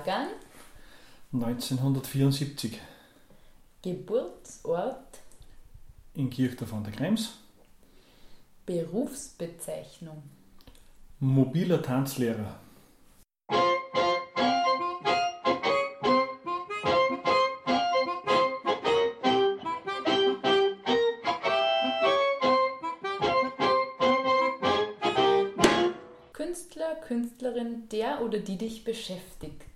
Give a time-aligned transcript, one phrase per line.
[0.00, 0.28] Jahrgang,
[1.32, 2.80] 1974
[3.82, 5.18] Geburtsort,
[6.14, 7.34] in Kirchdorf an der Krems,
[8.64, 10.22] Berufsbezeichnung.
[11.18, 12.58] mobiler Tanzlehrer.
[26.32, 29.69] Künstler, Künstlerin, der oder die dich beschäftigt.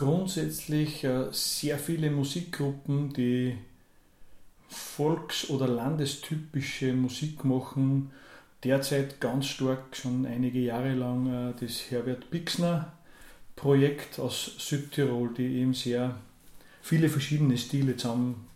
[0.00, 3.58] Grundsätzlich äh, sehr viele Musikgruppen, die
[4.66, 8.10] volks- oder landestypische Musik machen.
[8.64, 12.94] Derzeit ganz stark, schon einige Jahre lang, äh, das Herbert Bixner
[13.56, 16.16] Projekt aus Südtirol, die eben sehr
[16.80, 18.48] viele verschiedene Stile zusammen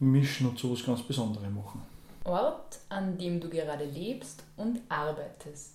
[0.00, 1.80] mischen und so was ganz Besonderes machen.
[2.24, 5.74] Ort, an dem du gerade lebst und arbeitest.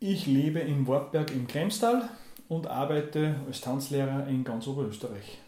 [0.00, 2.08] Ich lebe in Wartberg im Kremstal
[2.50, 5.38] und arbeite als Tanzlehrer in ganz Oberösterreich.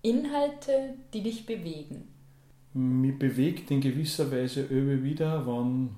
[0.00, 2.06] Inhalte, die dich bewegen.
[2.72, 5.90] Mich bewegt in gewisser Weise immer wieder, wenn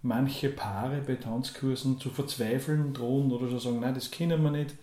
[0.00, 4.76] manche Paare bei Tanzkursen zu verzweifeln drohen oder so sagen, nein, das können wir nicht.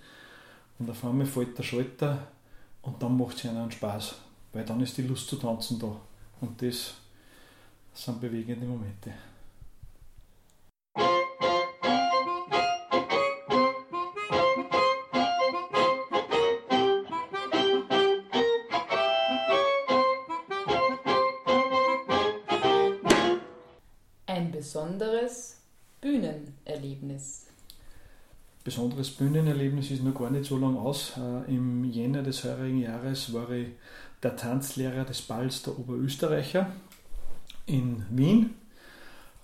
[0.78, 2.28] Und auf einmal fällt der Schalter
[2.84, 4.16] und dann macht es ihnen einen Spaß,
[4.54, 6.00] weil dann ist die Lust zu tanzen da.
[6.40, 6.94] Und das
[7.96, 9.12] sind bewegende Momente.
[28.64, 31.14] Besonderes Bühnenerlebnis ist noch gar nicht so lang aus.
[31.18, 33.68] Äh, Im Jänner des heurigen Jahres war ich
[34.24, 36.72] der Tanzlehrer des Balls der Oberösterreicher
[37.66, 38.56] in Wien.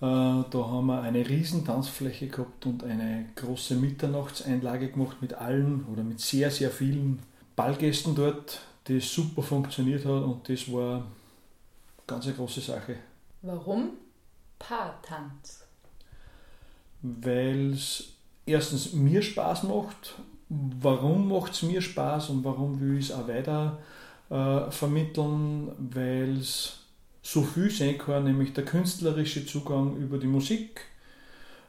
[0.00, 6.02] Da haben wir eine riesen Tanzfläche gehabt und eine große Mitternachtseinlage gemacht mit allen oder
[6.02, 7.18] mit sehr, sehr vielen
[7.56, 11.04] Ballgästen dort, die super funktioniert hat und das war
[12.06, 12.96] ganz eine große Sache.
[13.42, 13.90] Warum
[14.58, 15.68] Paartanz?
[17.02, 18.12] weil es
[18.48, 20.14] erstens mir Spaß macht.
[20.48, 23.78] Warum macht es mir Spaß und warum will ich es auch weiter
[24.30, 25.70] äh, vermitteln?
[25.78, 26.78] Weil es
[27.22, 30.80] so viel sein kann, nämlich der künstlerische Zugang über die Musik,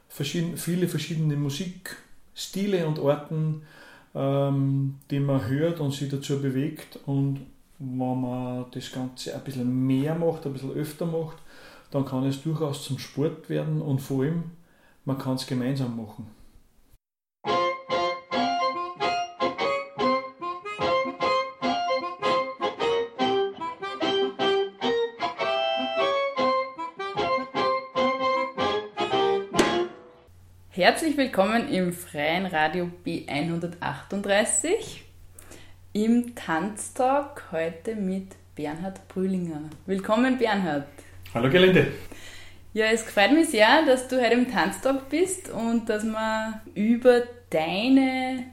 [0.08, 3.62] verschieden, viele verschiedene Musikstile und Arten,
[4.14, 6.98] ähm, die man hört und sich dazu bewegt.
[7.06, 7.40] Und
[7.78, 11.36] wenn man das Ganze ein bisschen mehr macht, ein bisschen öfter macht,
[11.90, 14.44] dann kann es durchaus zum Sport werden und vor allem
[15.04, 16.26] man kann es gemeinsam machen.
[30.80, 34.68] Herzlich willkommen im freien Radio B138
[35.92, 39.60] im Tanztalk heute mit Bernhard Brühlinger.
[39.84, 40.86] Willkommen Bernhard.
[41.34, 41.88] Hallo Gelinde.
[42.72, 47.24] Ja, es freut mich sehr, dass du heute im Tanztalk bist und dass wir über
[47.50, 48.44] deine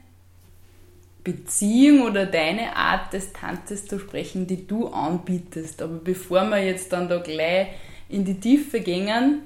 [1.24, 5.80] Beziehung oder deine Art des Tanzes zu sprechen, die du anbietest.
[5.80, 7.68] Aber bevor wir jetzt dann da gleich
[8.10, 9.44] in die Tiefe gehen,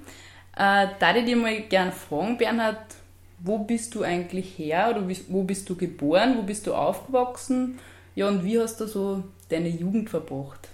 [0.56, 2.78] äh, da ich dir mal gern fragen, Bernhard,
[3.38, 7.78] wo bist du eigentlich her oder wo bist du geboren, wo bist du aufgewachsen?
[8.14, 10.68] Ja, und wie hast du so deine Jugend verbracht?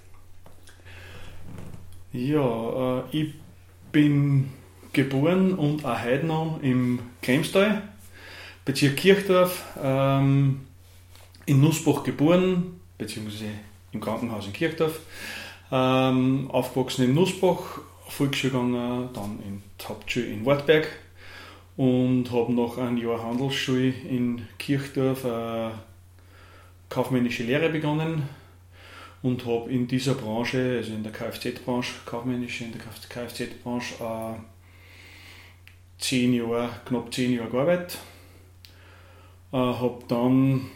[2.12, 3.34] Ja, äh, ich
[3.92, 4.48] bin
[4.92, 7.82] geboren und auch heute noch im Kremstal,
[8.64, 10.60] Bezirk Kirchdorf, ähm,
[11.46, 13.46] in Nussbach geboren, beziehungsweise
[13.92, 15.00] im Krankenhaus in Kirchdorf,
[15.70, 20.88] ähm, aufgewachsen in Nussbach, Volksschule gegangen, dann in die Hauptschule in Wartberg
[21.76, 25.72] und habe noch ein Jahr Handelsschule in Kirchdorf eine
[26.88, 28.28] kaufmännische Lehre begonnen
[29.22, 34.40] und habe in dieser Branche, also in der Kfz-Branche, kaufmännische, in der Kfz-Branche, äh,
[35.98, 37.98] zehn Jahre, knapp zehn Jahre gearbeitet.
[39.52, 40.66] Äh, habe dann,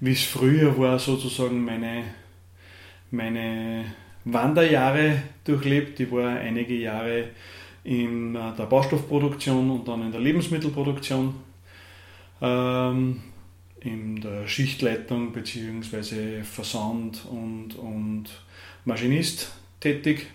[0.00, 2.04] wie es früher war, sozusagen meine,
[3.10, 3.94] meine
[4.32, 6.00] Wanderjahre durchlebt.
[6.00, 7.28] Ich war einige Jahre
[7.84, 11.34] in äh, der Baustoffproduktion und dann in der Lebensmittelproduktion.
[12.40, 13.22] Ähm,
[13.80, 16.42] in der Schichtleitung bzw.
[16.42, 18.24] Versand und, und
[18.84, 20.26] Maschinist tätig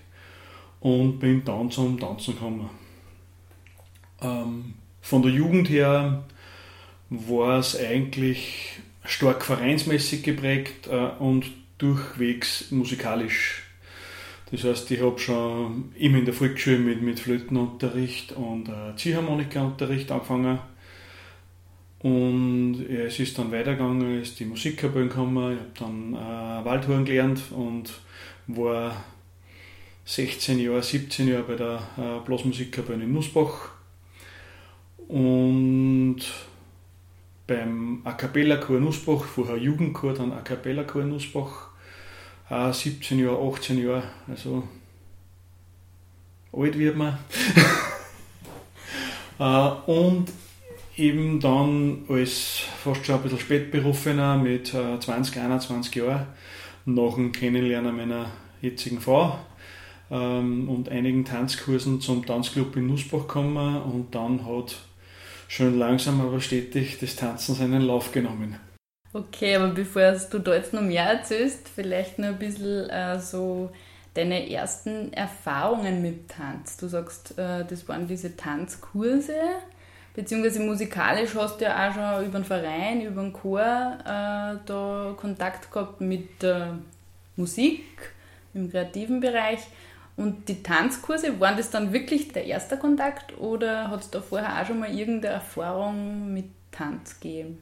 [0.79, 2.69] und bin dann zum Tanzen gekommen.
[4.21, 6.23] Ähm, von der Jugend her
[7.09, 11.45] war es eigentlich stark vereinsmäßig geprägt äh, und
[11.77, 13.62] durchwegs musikalisch.
[14.53, 20.11] Das heißt, ich habe schon immer in der Volksschule mit, mit Flötenunterricht und äh, Ziehharmonikaunterricht
[20.11, 20.59] angefangen.
[22.03, 27.03] Und ja, es ist dann weitergegangen, ist die Musikkapelle gekommen, ich habe dann äh, Waldhorn
[27.03, 27.93] gelernt und
[28.45, 29.03] war
[30.05, 33.71] 16 Jahre, 17 Jahre bei der äh, Blasmusikkapelle in Nussbach.
[35.07, 36.19] Und
[37.47, 41.72] beim A Cappella Chor Nussbach, vorher Jugendchor, dann A Cappella Chor Nussbach,
[42.73, 44.63] 17 Jahre, 18 Jahre, also
[46.51, 47.17] alt wird man.
[49.39, 50.31] äh, und
[50.95, 56.27] eben dann als fast schon ein bisschen Spätberufener mit 20, äh, 21 Jahren
[56.85, 58.27] nach dem Kennenlernen meiner
[58.61, 59.39] jetzigen Frau
[60.11, 64.75] ähm, und einigen Tanzkursen zum Tanzclub in Nussbach gekommen und dann hat
[65.47, 68.57] schon langsam aber stetig das Tanzen seinen Lauf genommen.
[69.15, 73.69] Okay, aber bevor du da jetzt noch mehr erzählst, vielleicht noch ein bisschen äh, so
[74.15, 76.77] deine ersten Erfahrungen mit Tanz.
[76.77, 79.35] Du sagst, äh, das waren diese Tanzkurse.
[80.15, 85.13] Beziehungsweise musikalisch hast du ja auch schon über den Verein, über den Chor äh, da
[85.15, 86.29] Kontakt gehabt mit
[87.35, 88.13] Musik
[88.55, 89.59] im kreativen Bereich.
[90.17, 94.59] Und die Tanzkurse, waren das dann wirklich der erste Kontakt oder hat es da vorher
[94.59, 97.59] auch schon mal irgendeine Erfahrung mit Tanz gegeben?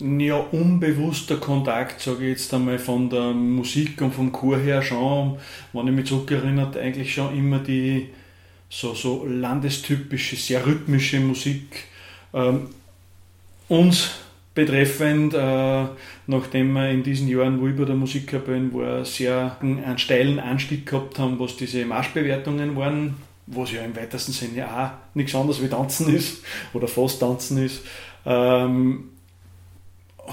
[0.00, 5.38] Ja, unbewusster Kontakt, sage ich jetzt einmal, von der Musik und vom Chor her schon,
[5.72, 8.08] wenn ich mich zurückerinnert, eigentlich schon immer die,
[8.68, 11.84] so, so landestypische, sehr rhythmische Musik.
[12.34, 12.70] Ähm,
[13.68, 14.10] uns
[14.54, 15.84] betreffend, äh,
[16.26, 20.86] nachdem wir in diesen Jahren, wo ich bei der Musikkapelle war, sehr einen steilen Anstieg
[20.86, 23.16] gehabt haben, was diese Marschbewertungen waren,
[23.46, 26.42] was ja im weitesten Sinne auch nichts anderes wie Tanzen ist
[26.72, 27.82] oder fast Tanzen ist,
[28.26, 29.11] ähm,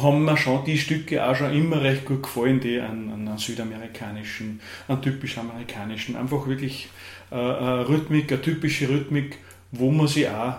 [0.01, 4.60] haben mir schon die Stücke auch schon immer recht gut gefallen, die an, an südamerikanischen,
[4.88, 6.90] an typisch amerikanischen, einfach wirklich
[7.31, 9.38] äh, eine Rhythmik, eine typische Rhythmik,
[9.72, 10.57] wo man sich auch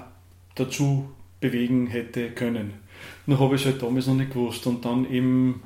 [0.54, 1.10] dazu
[1.40, 2.74] bewegen hätte können.
[3.26, 5.62] Noch habe ich es halt damals noch nicht gewusst und dann eben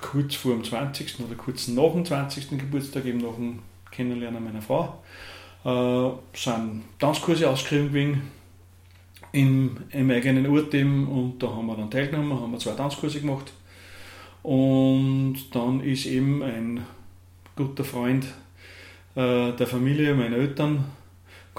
[0.00, 1.20] kurz vor dem 20.
[1.20, 2.50] oder kurz nach dem 20.
[2.50, 3.60] Geburtstag, eben nach dem
[3.90, 5.02] Kennenlernen meiner Frau,
[5.64, 8.37] äh, sind Tanzkurse ausgeschrieben gewesen
[9.32, 13.20] im, im eigenen Ort eben und da haben wir dann teilgenommen, haben wir zwei Tanzkurse
[13.20, 13.52] gemacht
[14.42, 16.84] und dann ist eben ein
[17.56, 18.24] guter Freund
[19.14, 20.84] äh, der Familie, meiner Eltern,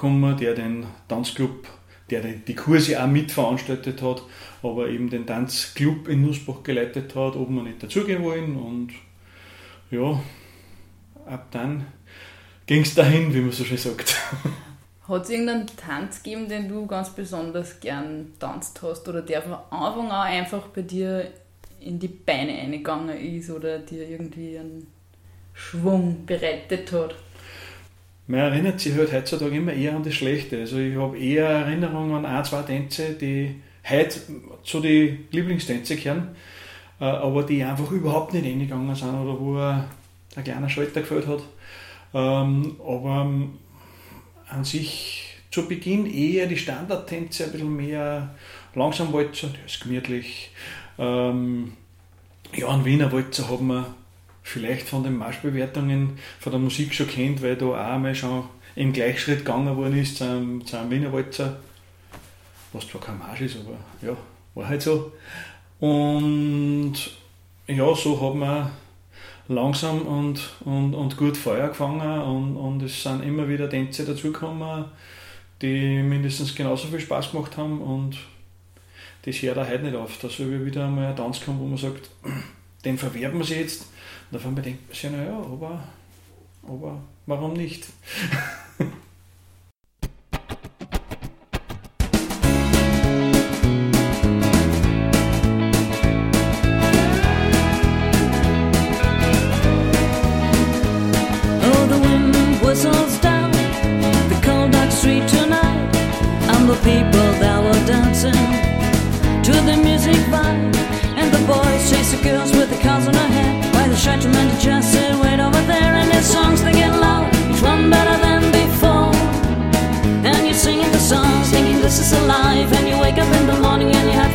[0.00, 1.68] gekommen, der den Tanzclub,
[2.08, 4.22] der die Kurse auch mitveranstaltet hat,
[4.62, 8.92] aber eben den Tanzclub in Nussbach geleitet hat, ob wir nicht dazugehen wollen und
[9.90, 10.20] ja,
[11.26, 11.86] ab dann
[12.66, 14.16] ging es dahin, wie man so schön sagt.
[15.10, 19.54] Hat es irgendeinen Tanz gegeben, den du ganz besonders gern tanzt hast oder der von
[19.70, 21.26] Anfang an einfach bei dir
[21.80, 24.86] in die Beine eingegangen ist oder dir irgendwie einen
[25.52, 27.16] Schwung bereitet hat?
[28.28, 30.58] Man erinnert sich halt heutzutage immer eher an das Schlechte.
[30.58, 33.56] Also ich habe eher Erinnerungen an ein, zwei Tänze, die
[33.88, 34.20] heute
[34.62, 36.36] zu den Lieblingstänze gehören,
[37.00, 39.82] äh, aber die einfach überhaupt nicht eingegangen sind oder wo ein,
[40.36, 41.42] ein kleiner Schalter gefällt hat.
[42.14, 43.28] Ähm, aber
[44.50, 48.34] an sich zu Beginn eher die Standardtänze ein bisschen mehr
[48.74, 50.50] langsam Walzer, der ist gemütlich.
[50.98, 51.72] Ähm,
[52.54, 53.94] ja, einen Wiener Walzer haben wir
[54.42, 58.44] vielleicht von den Marschbewertungen von der Musik schon kennt, weil da auch einmal schon
[58.76, 61.58] im Gleichschritt gegangen worden ist zu einem, zu einem Wiener Walzer.
[62.72, 63.76] Was zwar kein Marsch ist, aber
[64.06, 64.16] ja,
[64.54, 65.12] war halt so.
[65.80, 66.94] Und
[67.66, 68.70] ja, so haben wir
[69.50, 74.84] langsam und, und, und gut Feuer gefangen und, und es sind immer wieder Tänze dazugekommen,
[75.60, 78.16] die mindestens genauso viel Spaß gemacht haben und
[79.22, 80.18] das hört auch heute nicht auf.
[80.18, 82.10] Da soll wieder einmal ein Tanz kommen, wo man sagt,
[82.84, 83.86] den verwerben wir jetzt.
[84.30, 85.82] Und auf einmal denkt man sich, naja, aber
[86.62, 87.86] aber warum nicht?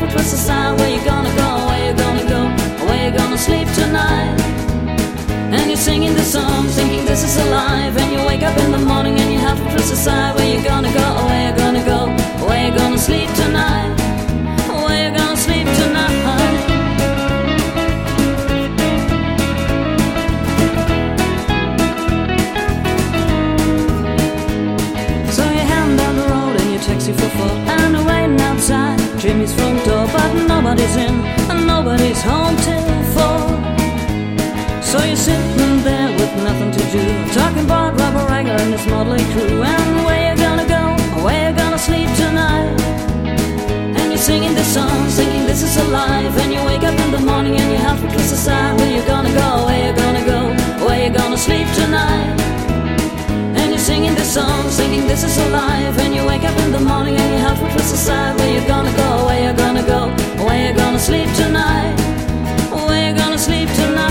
[0.06, 2.42] to twist aside, where you gonna go, where you gonna go,
[2.86, 4.40] where you gonna sleep tonight.
[5.54, 7.98] And you're singing the song, thinking this is alive.
[7.98, 10.64] And you wake up in the morning and you have to twist aside where you
[10.64, 12.08] gonna go, where you gonna go,
[12.46, 13.96] where you gonna sleep tonight,
[14.68, 15.36] where you gonna
[30.48, 31.16] nobody's in
[31.50, 33.40] and nobody's home till four.
[34.82, 39.24] So you're sitting there with nothing to do Talking about Robert Riger and his motley
[39.34, 39.64] crew.
[39.64, 40.84] And where you gonna go,
[41.24, 42.76] where you gonna sleep tonight?
[43.98, 46.38] And you're singing this song, thinking this is alive.
[46.38, 49.06] And you wake up in the morning and you have to twist aside Where you
[49.06, 50.40] gonna go, where you gonna go,
[50.86, 52.46] where you gonna sleep tonight?
[53.86, 55.96] Singing this song, thinking this is alive.
[56.00, 58.68] And you wake up in the morning and you have to twist aside Where you
[58.68, 60.10] gonna go, where you gonna go,
[60.46, 61.96] we're gonna sleep tonight.
[62.72, 64.06] We're gonna sleep tonight.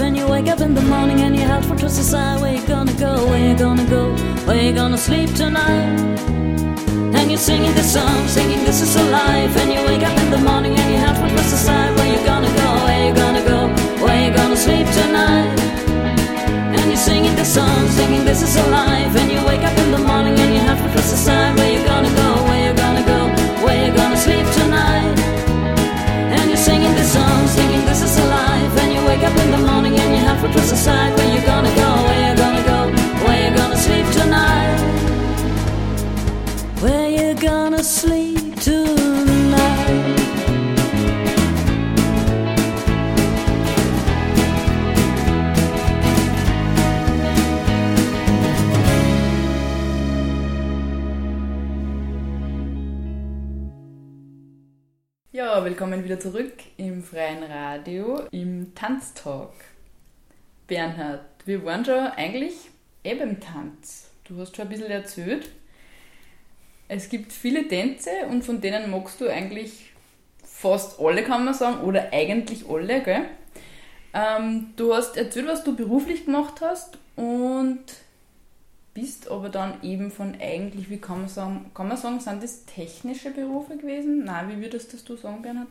[0.00, 2.66] and you wake up in the morning and your heart fortress is high where you
[2.66, 4.13] gonna go where you gonna go
[4.46, 5.98] where you gonna sleep tonight?
[7.16, 9.56] And you're singing this song, singing this is a life.
[9.56, 11.96] And you wake up in the morning and you have to trust aside.
[11.96, 12.84] Where you gonna go?
[12.84, 13.68] Where you gonna go?
[14.04, 15.58] Where you gonna sleep tonight?
[16.76, 18.90] And you're singing this song, singing this is alive.
[18.90, 18.93] And
[55.84, 59.52] willkommen wieder zurück im freien Radio im Tanztalk.
[60.66, 62.54] Bernhard, wir waren schon eigentlich
[63.02, 64.08] eh beim Tanz.
[64.24, 65.50] Du hast schon ein bisschen erzählt.
[66.88, 69.92] Es gibt viele Tänze und von denen magst du eigentlich
[70.42, 73.26] fast alle, kann man sagen, oder eigentlich alle, gell?
[74.14, 77.84] Ähm, du hast erzählt, was du beruflich gemacht hast und
[78.94, 82.64] bist aber dann eben von eigentlich, wie kann man sagen, kann man sagen, sind das
[82.64, 84.24] technische Berufe gewesen?
[84.24, 85.68] Nein, wie würdest das du sagen, Bernhard?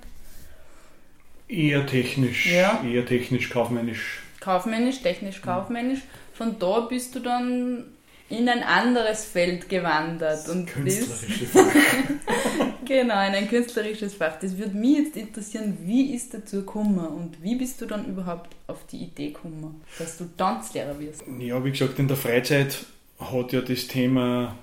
[1.48, 2.84] Eher technisch, Ja.
[2.84, 4.22] eher technisch, kaufmännisch.
[4.40, 6.02] Kaufmännisch, technisch, kaufmännisch.
[6.34, 7.86] Von da bist du dann
[8.30, 10.48] in ein anderes Feld gewandert.
[10.50, 11.46] Und das, Künstlerische
[12.86, 14.40] genau, in ein künstlerisches Fach.
[14.40, 18.56] Das würde mich jetzt interessieren, wie ist dazu gekommen und wie bist du dann überhaupt
[18.68, 21.24] auf die Idee gekommen, dass du Tanzlehrer wirst?
[21.40, 22.86] Ja, wie gesagt, in der Freizeit
[23.32, 24.56] hat ja das Thema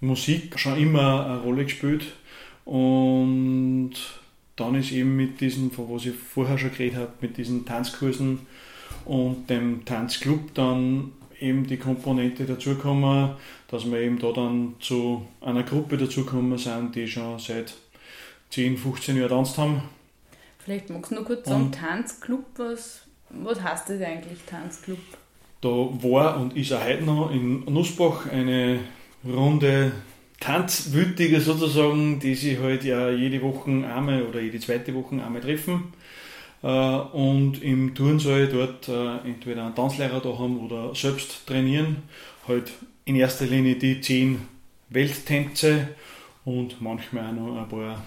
[0.00, 2.06] Musik schon immer eine Rolle gespielt.
[2.64, 3.92] Und
[4.56, 8.40] dann ist eben mit diesen, von was ich vorher schon geredet habe, mit diesen Tanzkursen
[9.04, 13.30] und dem Tanzclub dann eben die Komponente dazugekommen,
[13.68, 17.74] dass wir eben da dann zu einer Gruppe dazugekommen sind, die schon seit
[18.50, 19.82] 10, 15 Jahren tanzt haben.
[20.58, 24.98] Vielleicht magst du noch kurz sagen, Und- Tanzclub, was, was heißt das eigentlich, Tanzclub?
[25.60, 28.80] Da war und ist auch heute noch in Nussbach eine
[29.24, 29.92] Runde
[30.40, 35.92] Tanzwütige sozusagen, die sich halt ja jede Woche einmal oder jede zweite Woche einmal treffen
[36.62, 42.04] äh, und im Turnsaal dort äh, entweder einen Tanzlehrer da haben oder selbst trainieren.
[42.48, 42.72] Halt
[43.04, 44.40] in erster Linie die zehn
[44.88, 45.88] Welttänze
[46.46, 48.06] und manchmal auch noch ein paar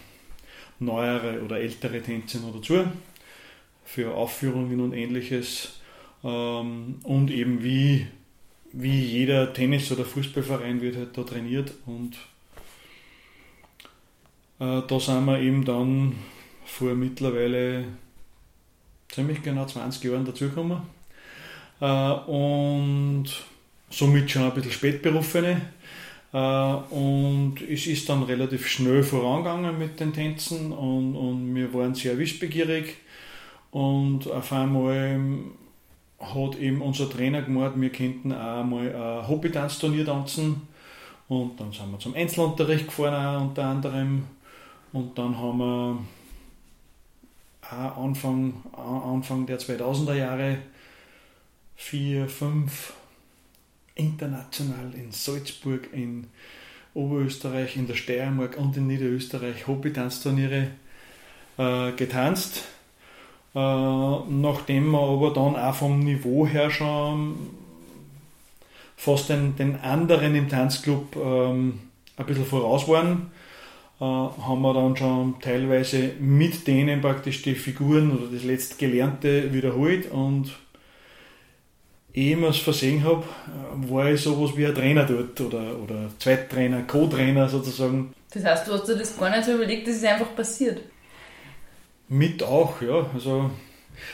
[0.79, 2.83] neuere oder ältere Tänze noch dazu
[3.85, 5.82] für Aufführungen und ähnliches.
[6.23, 8.07] Ähm, und eben wie,
[8.71, 12.17] wie jeder Tennis- oder Fußballverein wird halt da trainiert und
[14.59, 16.15] äh, da sind wir eben dann
[16.65, 17.85] vor mittlerweile
[19.09, 20.81] ziemlich genau 20 Jahren dazugekommen.
[21.81, 23.25] Äh, und
[23.89, 25.61] somit schon ein bisschen Spätberufene.
[26.31, 31.93] Äh, und es ist dann relativ schnell vorangegangen mit den Tänzen und, und wir waren
[31.93, 32.97] sehr wissbegierig.
[33.71, 35.19] Und auf einmal
[36.23, 40.67] hat eben unser Trainer gemeint, wir könnten auch mal ein Hobby-Tanzturnier tanzen.
[41.27, 44.25] Und dann sind wir zum Einzelunterricht gefahren, auch unter anderem.
[44.91, 45.97] Und dann haben wir
[47.71, 50.57] auch Anfang, Anfang der 2000er Jahre
[51.75, 52.93] vier, fünf
[53.95, 56.27] international in Salzburg, in
[56.93, 60.67] Oberösterreich, in der Steiermark und in Niederösterreich Hobby-Tanzturniere
[61.57, 62.63] äh, getanzt.
[63.55, 67.35] Äh, nachdem wir aber dann auch vom Niveau her schon
[68.97, 71.79] fast den, den anderen im Tanzclub ähm,
[72.17, 73.31] ein bisschen voraus waren,
[73.99, 79.53] äh, haben wir dann schon teilweise mit denen praktisch die Figuren oder das letzte Gelernte
[79.53, 80.51] wiederholt und
[82.13, 83.23] ehe ich es versehen habe,
[83.87, 88.13] war ich sowas wie ein Trainer dort oder, oder Zweittrainer, Co-Trainer sozusagen.
[88.33, 90.81] Das heißt, du hast dir das gar nicht so überlegt, das ist einfach passiert?
[92.13, 93.09] Mit auch, ja.
[93.11, 93.49] Also,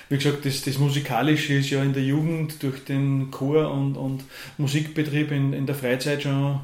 [0.08, 4.24] wie gesagt, das, das Musikalische ist ja in der Jugend durch den Chor und, und
[4.58, 6.62] Musikbetrieb in, in der Freizeit schon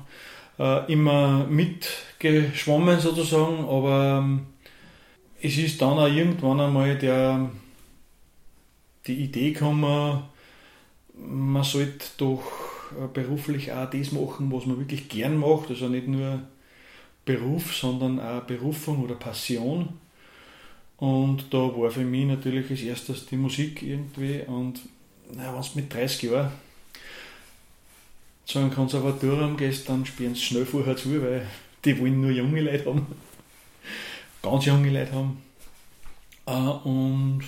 [0.58, 4.46] äh, immer mitgeschwommen sozusagen, aber ähm,
[5.42, 7.50] es ist dann auch irgendwann einmal der,
[9.06, 10.24] die Idee gekommen,
[11.16, 12.44] man sollte doch
[12.92, 16.44] äh, beruflich auch das machen, was man wirklich gern macht, also nicht nur
[17.26, 20.00] Beruf, sondern auch Berufung oder Passion.
[20.98, 24.80] Und da war für mich natürlich als erstes die Musik irgendwie und
[25.32, 26.52] wenn du mit 30 Jahren
[28.46, 31.48] zu einem Konservatorium gehst, dann spielen sie schnell vorher zu, weil
[31.84, 33.08] die wollen nur junge Leute haben.
[34.42, 35.42] Ganz junge Leute haben.
[36.46, 37.44] Äh, und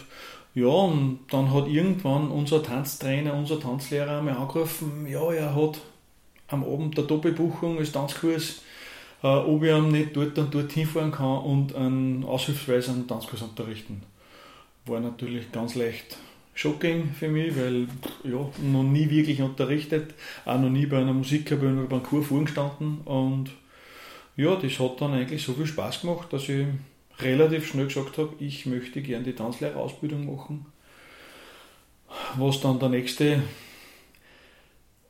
[0.56, 5.80] ja, und dann hat irgendwann unser Tanztrainer, unser Tanzlehrer einmal angerufen, ja, er hat
[6.48, 8.62] am Abend der Doppelbuchung als Tanzkurs,
[9.24, 13.42] äh, ob ich ihm nicht dort und dort hinfahren kann und einen aushilfsweise einen Tanzkurs
[13.42, 14.04] unterrichten.
[14.86, 16.18] War natürlich ganz leicht
[16.54, 17.88] shocking für mich, weil
[18.24, 20.14] ja, noch nie wirklich unterrichtet,
[20.46, 23.52] auch noch nie bei einer Musikkapelle oder beim Chor vorgestanden und
[24.36, 26.68] ja, das hat dann eigentlich so viel Spaß gemacht, dass ich
[27.20, 30.66] relativ schnell gesagt habe, ich möchte gerne die Tanzlehrerausbildung machen.
[32.38, 33.42] Was dann der nächste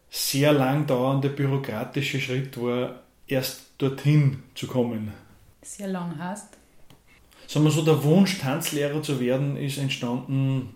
[0.09, 5.13] sehr lang dauernde bürokratische Schritt war, erst dorthin zu kommen.
[5.61, 6.57] Sehr lang hast.
[7.47, 10.75] Sagen wir so, der Wunsch, Tanzlehrer zu werden, ist entstanden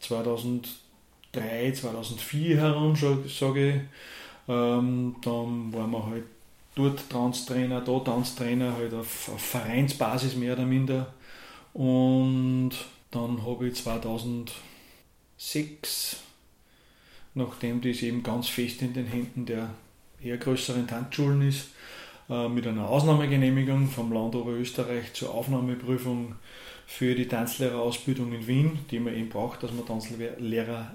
[0.00, 3.80] 2003, 2004 herum, sage ich.
[4.48, 6.24] Ähm, dann waren wir halt
[6.74, 11.14] dort Tanztrainer, da Tanztrainer, halt auf, auf Vereinsbasis mehr oder minder.
[11.72, 12.72] Und
[13.10, 16.16] dann habe ich 2006,
[17.34, 19.70] nachdem das eben ganz fest in den Händen der
[20.20, 21.68] eher größeren Tanzschulen ist,
[22.30, 26.34] äh, mit einer Ausnahmegenehmigung vom Land Oberösterreich zur Aufnahmeprüfung
[26.86, 30.90] für die Tanzlehrerausbildung in Wien, die man eben braucht, dass man Tanzlehrer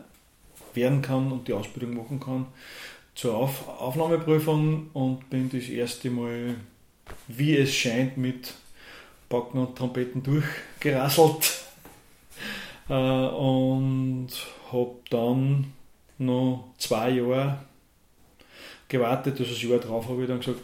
[0.73, 2.47] werden kann und die Ausbildung machen kann,
[3.15, 6.55] zur Auf Aufnahmeprüfung und bin das erste Mal,
[7.27, 8.53] wie es scheint, mit
[9.27, 11.65] Backen und Trompeten durchgerasselt
[12.89, 14.29] äh, und
[14.71, 15.73] habe dann
[16.17, 17.59] noch zwei Jahre
[18.87, 19.39] gewartet.
[19.39, 20.61] Also das Jahr drauf habe ich dann gesagt,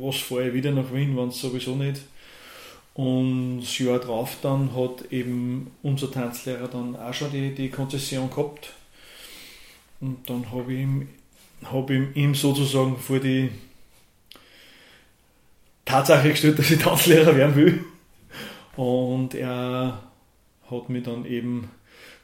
[0.00, 2.02] was fahre ich wieder nach Wien, wenn es sowieso nicht.
[2.94, 8.28] Und das Jahr drauf dann hat eben unser Tanzlehrer dann auch schon die, die Konzession
[8.28, 8.72] gehabt.
[10.00, 11.08] Und dann habe ich ihm
[11.64, 13.50] habe ihm, ihm sozusagen vor die
[15.84, 17.84] Tatsache gestellt, dass ich Tanzlehrer werden will.
[18.76, 20.02] Und er
[20.70, 21.70] hat mich dann eben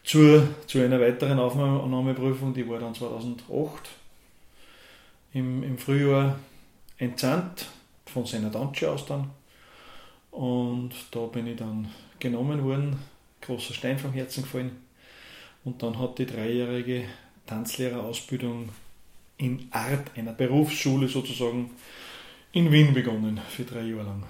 [0.05, 3.88] zur, zu einer weiteren Aufnahmeprüfung, die war dann 2008
[5.33, 6.38] im, im Frühjahr
[7.04, 7.66] entsandt,
[8.06, 9.30] von seiner Tanzschule aus dann.
[10.30, 11.88] Und da bin ich dann
[12.18, 12.96] genommen worden,
[13.40, 14.72] großer Stein vom Herzen gefallen.
[15.64, 17.04] Und dann hat die dreijährige
[17.46, 18.68] Tanzlehrerausbildung
[19.38, 21.70] in Art einer Berufsschule sozusagen
[22.52, 24.24] in Wien begonnen für drei Jahre lang.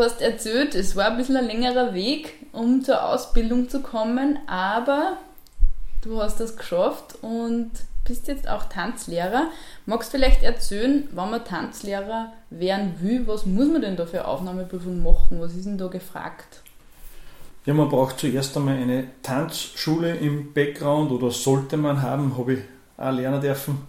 [0.00, 4.38] Du hast erzählt, es war ein bisschen ein längerer Weg, um zur Ausbildung zu kommen,
[4.46, 5.18] aber
[6.00, 7.70] du hast das geschafft und
[8.06, 9.50] bist jetzt auch Tanzlehrer.
[9.84, 14.26] Magst du vielleicht erzählen, wenn man Tanzlehrer werden will, was muss man denn da für
[14.26, 15.38] Aufnahmeprüfung machen?
[15.38, 16.62] Was ist denn da gefragt?
[17.66, 22.60] Ja, man braucht zuerst einmal eine Tanzschule im Background oder sollte man haben, habe ich
[22.96, 23.82] auch lernen dürfen,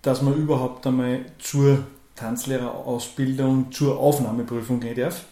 [0.00, 1.84] dass man überhaupt einmal zur
[2.16, 5.26] Tanzlehrerausbildung zur Aufnahmeprüfung gehen darf.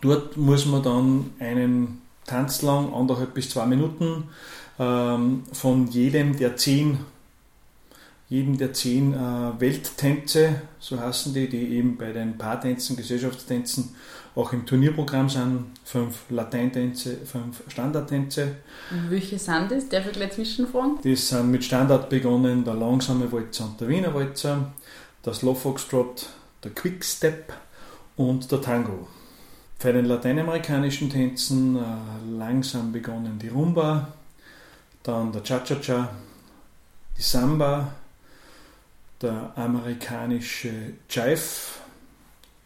[0.00, 4.24] Dort muss man dann einen Tanz lang, anderthalb bis zwei Minuten,
[4.78, 6.98] ähm, von jedem der zehn,
[8.28, 13.94] jedem der zehn äh, Welttänze, so heißen die, die eben bei den Paartänzen, Gesellschaftstänzen
[14.34, 18.56] auch im Turnierprogramm sind, fünf Lateintänze, fünf Standardtänze.
[19.10, 19.88] Welche sind das?
[19.88, 20.98] Darf ich gleich zwischenfragen?
[21.04, 24.72] Das sind mit Standard begonnen der langsame Walzer und der Wiener Walzer
[25.24, 26.28] der Slow Foxtrot,
[26.64, 27.52] der Quickstep
[28.16, 29.06] und der Tango.
[29.82, 31.80] Bei den lateinamerikanischen Tänzen äh,
[32.38, 34.12] langsam begonnen die Rumba,
[35.02, 36.08] dann der Cha-Cha-Cha,
[37.18, 37.92] die Samba,
[39.20, 40.70] der amerikanische
[41.10, 41.80] Jive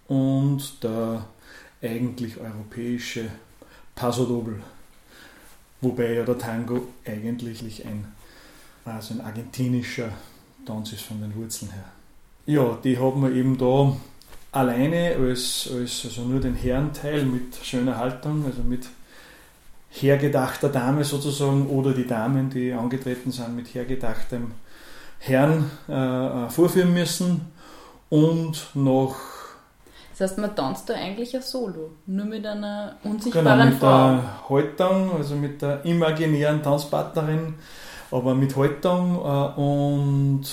[0.09, 1.25] und der
[1.81, 3.31] eigentlich europäische
[3.95, 4.61] Paso Doble.
[5.81, 8.13] Wobei ja der Tango eigentlich ein,
[8.85, 10.11] also ein argentinischer
[10.67, 11.85] Tanz ist von den Wurzeln her.
[12.45, 13.97] Ja, die haben wir eben da
[14.57, 18.87] alleine als, als also nur den Herrenteil mit schöner Haltung, also mit
[19.91, 24.53] hergedachter Dame sozusagen oder die Damen, die angetreten sind, mit hergedachtem
[25.19, 27.53] Herrn äh, äh vorführen müssen
[28.09, 29.17] und noch
[30.19, 34.15] das heißt, man tanzt da eigentlich ein Solo, nur mit einer unsichtbaren genau, mit Frau.
[34.15, 37.53] der Haltung, also mit der imaginären Tanzpartnerin,
[38.11, 40.45] aber mit Haltung äh, und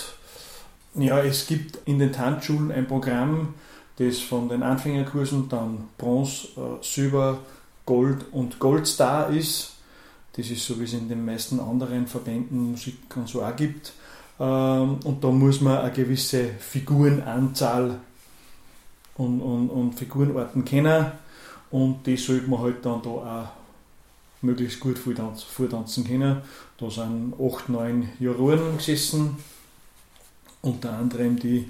[0.96, 3.54] ja, es gibt in den Tanzschulen ein Programm,
[3.97, 7.39] das von den Anfängerkursen dann Bronze, äh, Silber,
[7.86, 9.73] Gold und Goldstar ist.
[10.36, 13.93] Das ist so, wie es in den meisten anderen Verbänden Musik und so auch gibt.
[14.39, 17.99] Ähm, und da muss man eine gewisse Figurenanzahl
[19.15, 21.12] und, und, und Figurenarten kennen.
[21.69, 23.47] Und die sollte man halt dann da auch
[24.41, 26.41] möglichst gut vortanzen können.
[26.77, 29.38] Da sind 8, 9 Juroren gesessen
[30.63, 31.69] unter anderem die,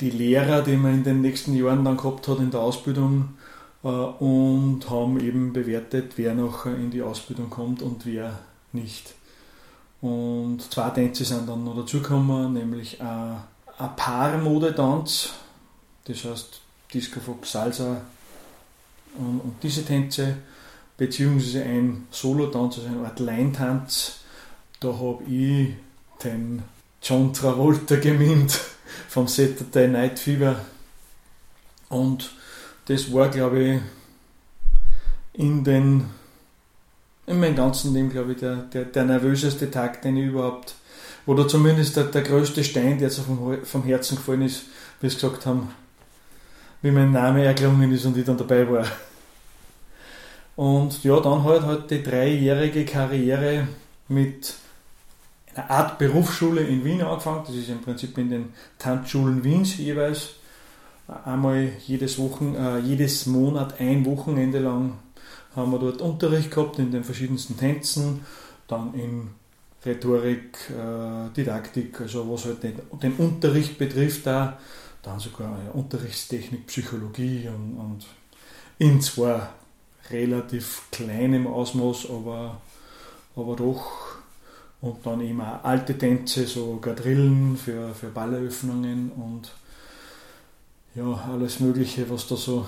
[0.00, 3.30] die Lehrer, die man in den nächsten Jahren dann gehabt hat in der Ausbildung
[3.82, 8.38] äh, und haben eben bewertet, wer noch in die Ausbildung kommt und wer
[8.72, 9.14] nicht.
[10.00, 13.38] Und zwei Tänze sind dann noch dazugekommen, nämlich ein,
[13.96, 15.34] Paarmodetanz,
[16.04, 16.60] das heißt
[16.92, 18.00] Disco Fox, Salsa
[19.16, 20.36] und, und, diese Tänze,
[20.96, 24.20] beziehungsweise ein Solotanz, also eine Art Leintanz.
[24.80, 25.74] Da habe ich
[26.24, 26.62] den
[27.02, 28.60] John Travolta gemimt
[29.08, 30.56] vom Saturday Night Fever.
[31.88, 32.32] Und
[32.86, 33.80] das war, glaube ich,
[35.34, 36.06] in, den,
[37.26, 40.74] in meinem ganzen Leben, glaube ich, der, der, der nervöseste Tag, den ich überhaupt
[41.28, 44.62] oder zumindest der, der größte Stein, der jetzt vom, vom Herzen gefallen ist,
[45.00, 45.68] wie sie gesagt haben,
[46.80, 48.86] wie mein Name erklungen ist und ich dann dabei war.
[50.56, 53.68] Und ja, dann halt halt die dreijährige Karriere
[54.08, 54.54] mit
[55.54, 57.44] einer Art Berufsschule in Wien angefangen.
[57.46, 60.34] Das ist im Prinzip in den Tanzschulen Wiens jeweils.
[61.24, 64.98] Einmal jedes, Wochen, äh, jedes Monat ein Wochenende lang
[65.56, 68.20] haben wir dort Unterricht gehabt in den verschiedensten Tänzen,
[68.66, 69.30] dann in
[69.84, 74.58] Rhetorik, äh, Didaktik, also was halt den, den Unterricht betrifft, da,
[75.02, 78.06] dann sogar ja, Unterrichtstechnik, Psychologie und, und
[78.78, 79.54] in zwar
[80.10, 82.60] relativ kleinem Ausmaß, aber,
[83.36, 84.07] aber doch.
[84.80, 89.52] Und dann eben auch alte Tänze, so Quadrillen für, für Balleröffnungen und
[90.94, 92.66] ja, alles Mögliche, was da so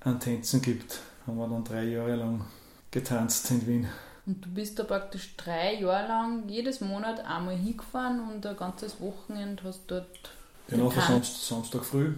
[0.00, 2.44] an Tänzen gibt, haben wir dann drei Jahre lang
[2.90, 3.88] getanzt in Wien.
[4.24, 9.00] Und du bist da praktisch drei Jahre lang jedes Monat einmal hingefahren und ein ganzes
[9.00, 10.30] Wochenende hast dort.
[10.68, 12.14] Genau, von Samstag, Samstag früh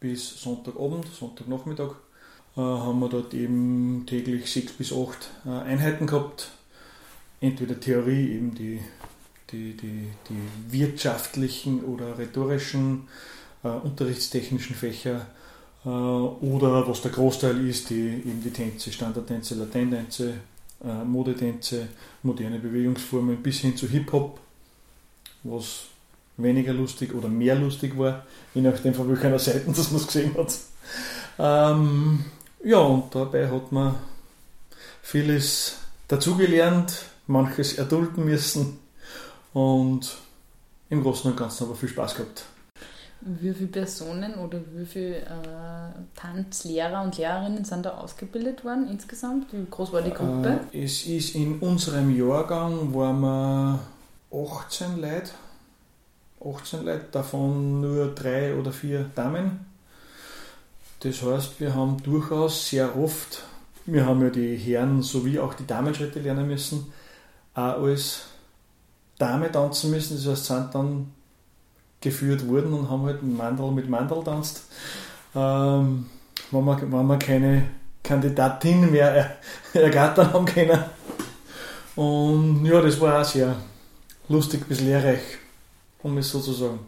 [0.00, 1.92] bis Sonntagabend, Sonntagnachmittag
[2.56, 6.50] äh, haben wir dort eben täglich sechs bis acht äh, Einheiten gehabt.
[7.40, 8.80] Entweder Theorie, eben die,
[9.50, 13.06] die, die, die wirtschaftlichen oder rhetorischen,
[13.62, 15.26] äh, unterrichtstechnischen Fächer
[15.84, 20.34] äh, oder was der Großteil ist, die, eben die Tänze, Standardtänze, Lateintänze,
[20.84, 21.88] äh, Modetänze,
[22.22, 24.40] moderne Bewegungsformen bis hin zu Hip-Hop,
[25.44, 25.84] was
[26.36, 28.24] weniger lustig oder mehr lustig war,
[28.54, 30.58] je nachdem von welcher Seite man es gesehen hat.
[31.38, 32.24] Ähm,
[32.64, 33.94] ja, und dabei hat man
[35.02, 38.78] vieles dazugelernt, manches erdulden müssen
[39.52, 40.16] und
[40.90, 42.44] im Großen und Ganzen aber viel Spaß gehabt.
[43.20, 45.24] Wie viele Personen oder wie viele äh,
[46.14, 49.52] Tanzlehrer und Lehrerinnen sind da ausgebildet worden insgesamt?
[49.52, 50.60] Wie groß war die Gruppe?
[50.72, 53.80] Äh, es ist in unserem Jahrgang waren wir
[54.32, 55.30] 18 Leute.
[56.40, 59.66] 18 Leute, davon nur drei oder vier Damen.
[61.00, 63.42] Das heißt, wir haben durchaus sehr oft,
[63.86, 66.92] wir haben ja die Herren sowie auch die Damenschritte lernen müssen,
[67.58, 68.22] auch als
[69.18, 70.16] Dame tanzen müssen.
[70.16, 71.12] Das heißt, sind dann
[72.00, 74.62] geführt wurden und haben halt Mandel mit Mandel tanzt.
[75.34, 76.06] Ähm,
[76.50, 77.68] wenn, wir, wenn wir keine
[78.02, 79.36] Kandidatin mehr
[79.74, 80.84] ergattern haben können.
[81.96, 83.56] Und ja, das war auch sehr
[84.28, 85.20] lustig bis lehrreich,
[86.02, 86.78] um es so zu sagen.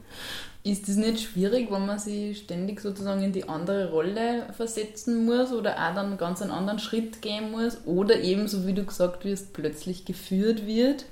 [0.63, 5.53] Ist das nicht schwierig, wenn man sich ständig sozusagen in die andere Rolle versetzen muss
[5.53, 9.25] oder auch dann ganz einen anderen Schritt gehen muss oder eben, so wie du gesagt
[9.25, 11.07] wirst, plötzlich geführt wird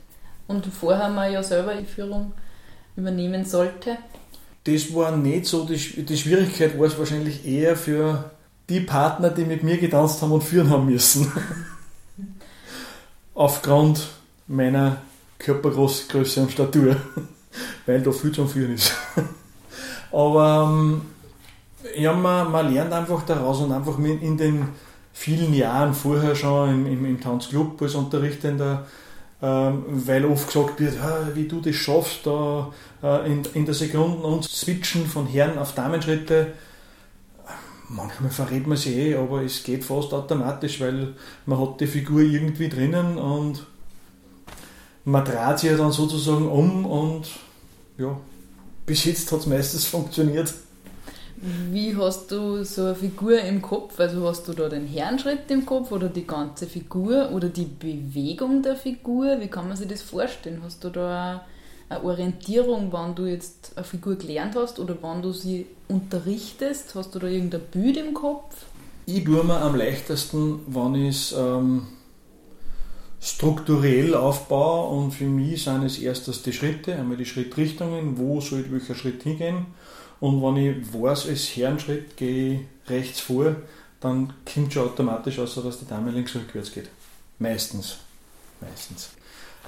[0.48, 2.32] und vorher man ja selber die Führung
[2.94, 3.96] übernehmen sollte?
[4.64, 8.30] Das war nicht so, die, die Schwierigkeit war es wahrscheinlich eher für
[8.68, 11.32] die Partner, die mit mir getanzt haben und führen haben müssen.
[13.34, 14.08] Aufgrund
[14.46, 15.00] meiner
[15.38, 16.96] Körpergröße und Statur,
[17.86, 18.92] weil da viel zum Führen ist.
[20.12, 21.02] Aber ähm,
[21.96, 24.68] ja, man, man lernt einfach daraus und einfach in den
[25.12, 28.86] vielen Jahren vorher schon im, im, im Tanzclub als Unterrichtender
[29.40, 30.96] ähm, weil oft gesagt wird,
[31.34, 35.74] wie du das schaffst, da äh, in, in der Sekunde und switchen von Herren auf
[35.74, 36.54] Damenschritte.
[37.88, 41.14] Manchmal verrät man sich eh, aber es geht fast automatisch, weil
[41.46, 43.64] man hat die Figur irgendwie drinnen und
[45.04, 47.30] man dreht sich ja dann sozusagen um und
[47.96, 48.18] ja,
[48.88, 50.52] bis jetzt hat es meistens funktioniert.
[51.70, 54.00] Wie hast du so eine Figur im Kopf?
[54.00, 58.62] Also hast du da den Herrenschritt im Kopf oder die ganze Figur oder die Bewegung
[58.62, 59.40] der Figur?
[59.40, 60.62] Wie kann man sich das vorstellen?
[60.64, 61.44] Hast du da
[61.88, 66.96] eine Orientierung, wann du jetzt eine Figur gelernt hast oder wann du sie unterrichtest?
[66.96, 68.64] Hast du da irgendein Bild im Kopf?
[69.06, 71.86] Ich tue mir am leichtesten, wenn ich es ähm,
[73.20, 78.64] strukturell aufbaue und für mich sind es erstens die Schritte, einmal die Schrittrichtungen, wo soll
[78.70, 79.66] welcher Schritt hingehen
[80.20, 83.56] und wenn ich weiß, als Herrenschritt gehe ich rechts vor,
[84.00, 86.88] dann kommt schon automatisch aus, dass die Dame links rückwärts geht.
[87.38, 87.98] Meistens.
[88.60, 89.10] Meistens.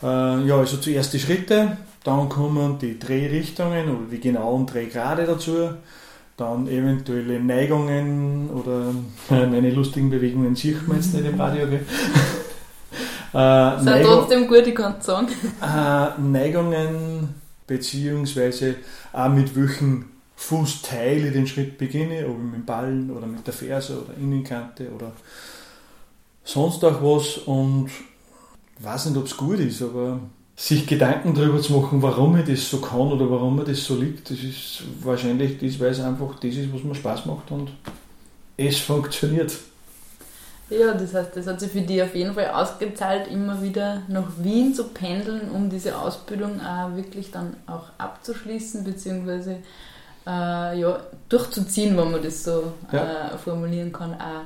[0.02, 5.70] Äh, ja, also zuerst die Schritte, dann kommen die Drehrichtungen oder die genauen Drehgrade dazu,
[6.36, 8.94] dann eventuelle Neigungen oder
[9.30, 11.66] äh, meine lustigen Bewegungen sieht man jetzt nicht im Radio.
[11.66, 11.84] Gell?
[13.33, 15.29] äh, Sind Neigung, trotzdem gut, ich kann es sagen.
[15.62, 17.35] Äh, Neigungen
[17.66, 18.77] beziehungsweise
[19.12, 23.55] auch mit welchen Fußteile den Schritt beginne, ob ich mit dem Ballen oder mit der
[23.55, 25.12] Ferse oder Innenkante oder
[26.45, 27.90] sonst auch was und
[28.81, 30.21] weiß nicht, ob es gut ist, aber
[30.57, 33.97] sich Gedanken darüber zu machen, warum ich das so kann oder warum mir das so
[33.97, 37.71] liegt, das ist wahrscheinlich das, weil es einfach das ist, was mir Spaß macht und
[38.57, 39.53] es funktioniert.
[40.70, 44.28] Ja, das heißt, das hat sich für dich auf jeden Fall ausgezahlt, immer wieder nach
[44.38, 49.59] Wien zu pendeln, um diese Ausbildung auch wirklich dann auch abzuschließen, beziehungsweise
[50.26, 53.33] äh, ja, durchzuziehen, wenn man das so ja.
[53.35, 54.14] äh, formulieren kann.
[54.14, 54.44] Auch.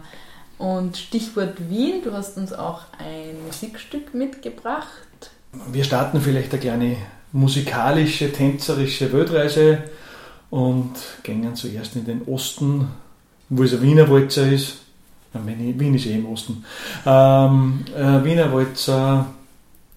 [0.58, 4.86] Und Stichwort Wien, du hast uns auch ein Musikstück mitgebracht.
[5.70, 6.96] Wir starten vielleicht eine kleine
[7.32, 9.78] musikalische, tänzerische Weltreise
[10.50, 12.88] und gehen zuerst in den Osten,
[13.50, 14.83] wo es ein Wiener Walzer ist.
[15.34, 16.64] Wien ist eh im Osten.
[17.04, 19.26] Ähm, äh, Wiener Walzer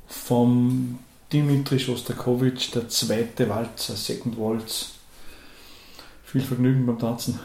[0.08, 1.00] vom
[1.32, 4.94] Dimitri Shostakovich, der zweite Walzer, Second Waltz.
[6.24, 7.40] Viel Vergnügen beim Tanzen.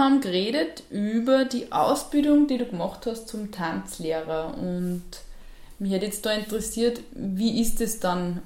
[0.00, 5.04] Haben geredet über die Ausbildung, die du gemacht hast zum Tanzlehrer und
[5.78, 8.42] mich hat jetzt da interessiert, wie ist es dann,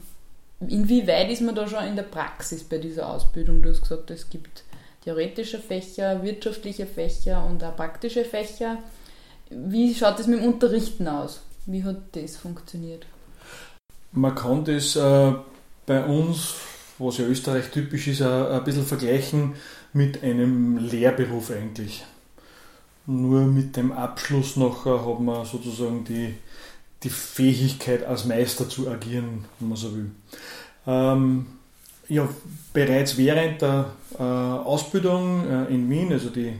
[0.60, 3.62] inwieweit ist man da schon in der Praxis bei dieser Ausbildung?
[3.62, 4.62] Du hast gesagt, es gibt
[5.04, 8.78] theoretische Fächer, wirtschaftliche Fächer und auch praktische Fächer.
[9.50, 11.40] Wie schaut es mit dem Unterrichten aus?
[11.66, 13.06] Wie hat das funktioniert?
[14.12, 15.32] Man kann das äh,
[15.86, 16.54] bei uns,
[16.98, 19.54] was ja Österreich typisch ist, ein, ein bisschen vergleichen
[19.94, 22.04] mit einem Lehrberuf eigentlich.
[23.06, 26.34] Nur mit dem Abschluss nachher hat man sozusagen die,
[27.02, 30.10] die Fähigkeit als Meister zu agieren, wenn man so will.
[30.86, 31.46] Ähm,
[32.08, 32.28] ja,
[32.72, 36.52] bereits während der äh, Ausbildung äh, in Wien, also die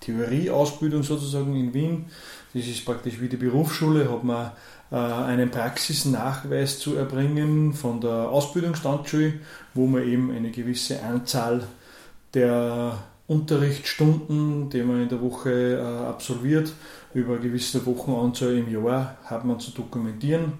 [0.00, 2.06] Theorieausbildung sozusagen in Wien.
[2.52, 4.52] Das ist praktisch wie die Berufsschule, hat man
[4.90, 9.34] äh, einen Praxisnachweis zu erbringen von der Ausbildungsstandschule,
[9.74, 11.66] wo man eben eine gewisse Anzahl
[12.34, 16.72] der Unterrichtsstunden, die man in der Woche äh, absolviert,
[17.12, 20.52] über gewisse Wochenanzahl im Jahr hat man zu dokumentieren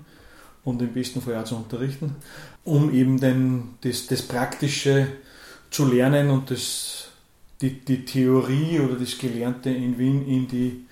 [0.65, 2.17] und im besten Fall auch zu unterrichten,
[2.65, 5.07] um eben den, das, das Praktische
[5.71, 7.11] zu lernen und das,
[7.61, 10.87] die, die Theorie oder das Gelernte in Wien in die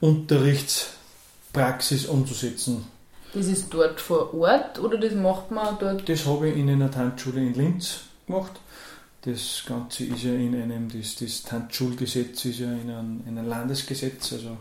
[0.00, 2.86] Unterrichtspraxis umzusetzen.
[3.32, 6.08] Das ist dort vor Ort oder das macht man dort?
[6.08, 8.58] Das habe ich in einer Tanzschule in Linz gemacht.
[9.22, 13.48] Das Ganze ist ja in einem, das, das Tanzschulgesetz ist ja in einem, in einem
[13.48, 14.56] Landesgesetz, also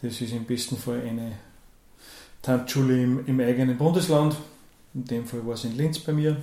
[0.00, 1.32] das ist im besten Fall eine
[2.40, 4.34] Tanzschule im, im eigenen Bundesland.
[4.94, 6.36] In dem Fall war es in Linz bei mir.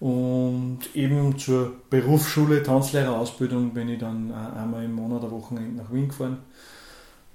[0.00, 6.08] Und eben zur Berufsschule Tanzlehrerausbildung bin ich dann einmal im Monat der Wochenende nach Wien
[6.08, 6.38] gefahren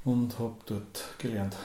[0.06, 1.56] und habe dort gelernt.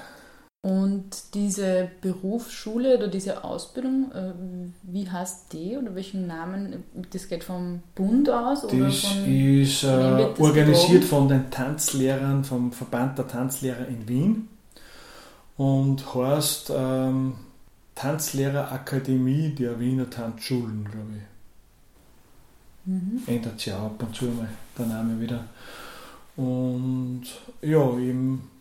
[0.69, 4.35] Und diese Berufsschule oder diese Ausbildung, äh,
[4.83, 6.85] wie heißt die oder welchen Namen?
[7.11, 8.65] Das geht vom Bund aus?
[8.65, 14.49] Oder das von, ist äh, organisiert von den Tanzlehrern, vom Verband der Tanzlehrer in Wien
[15.57, 17.37] und heißt ähm,
[17.95, 21.13] Tanzlehrerakademie der Wiener Tanzschulen, glaube
[22.85, 22.93] ich.
[22.93, 23.23] Mhm.
[23.27, 24.49] Ändert sich auch ab und zu mal
[24.79, 25.45] der Name wieder.
[26.37, 27.23] Und
[27.63, 28.58] ja, eben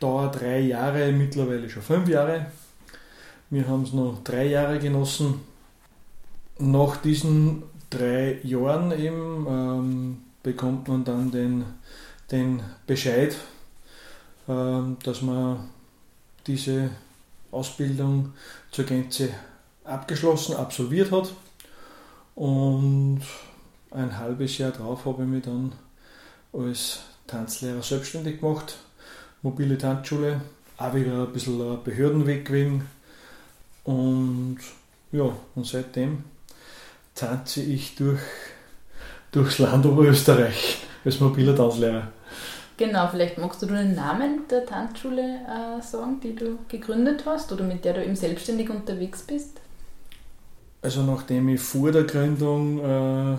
[0.00, 2.46] dauert drei Jahre, mittlerweile schon fünf Jahre.
[3.50, 5.40] Wir haben es noch drei Jahre genossen.
[6.58, 11.64] Nach diesen drei Jahren eben ähm, bekommt man dann den,
[12.30, 13.36] den Bescheid,
[14.48, 15.70] ähm, dass man
[16.46, 16.90] diese
[17.50, 18.32] Ausbildung
[18.70, 19.30] zur Gänze
[19.84, 21.32] abgeschlossen, absolviert hat.
[22.34, 23.22] Und
[23.90, 25.72] ein halbes Jahr darauf habe ich mich dann
[26.52, 28.78] als Tanzlehrer selbstständig gemacht
[29.42, 30.40] mobile Tanzschule,
[30.76, 32.88] auch wieder ein bisschen Behördenweg gewesen.
[33.84, 34.58] Und
[35.12, 36.24] ja, und seitdem
[37.14, 38.20] tanze ich durch,
[39.32, 42.08] durchs Land Oberösterreich als mobiler Tanzlehrer.
[42.76, 47.64] Genau, vielleicht magst du den Namen der Tanzschule äh, sagen, die du gegründet hast oder
[47.64, 49.60] mit der du eben selbstständig unterwegs bist?
[50.80, 53.36] Also nachdem ich vor der Gründung äh,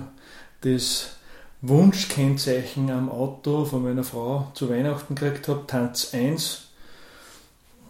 [0.62, 1.19] das
[1.62, 6.62] Wunschkennzeichen am Auto von meiner Frau zu Weihnachten gekriegt habe, Tanz 1.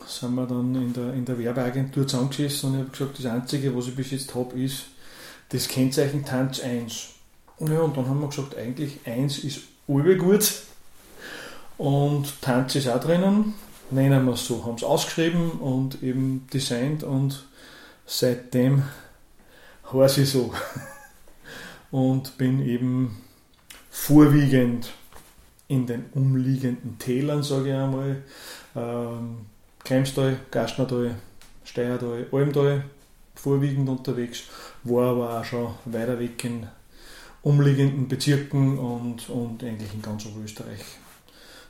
[0.07, 3.75] Sind wir dann in der, in der Werbeagentur zusammengesessen und ich habe gesagt, das Einzige,
[3.75, 4.85] was ich bis jetzt habe, ist
[5.49, 7.09] das Kennzeichen Tanz 1.
[7.59, 10.51] Ja, und dann haben wir gesagt, eigentlich 1 ist gut
[11.77, 13.53] und Tanz ist auch drinnen.
[13.91, 17.45] Nennen wir es so, haben es ausgeschrieben und eben designt und
[18.07, 18.83] seitdem
[19.93, 20.53] heiße ich so.
[21.91, 23.17] Und bin eben
[23.89, 24.91] vorwiegend
[25.67, 28.23] in den umliegenden Tälern, sage ich einmal,
[28.75, 29.45] ähm,
[29.83, 31.15] Kreimstal, Gastnertal,
[31.63, 32.83] Steiertal, Almtal
[33.35, 34.43] vorwiegend unterwegs,
[34.83, 36.67] war aber auch schon weiter weg in
[37.41, 40.81] umliegenden Bezirken und, und eigentlich in ganz Österreich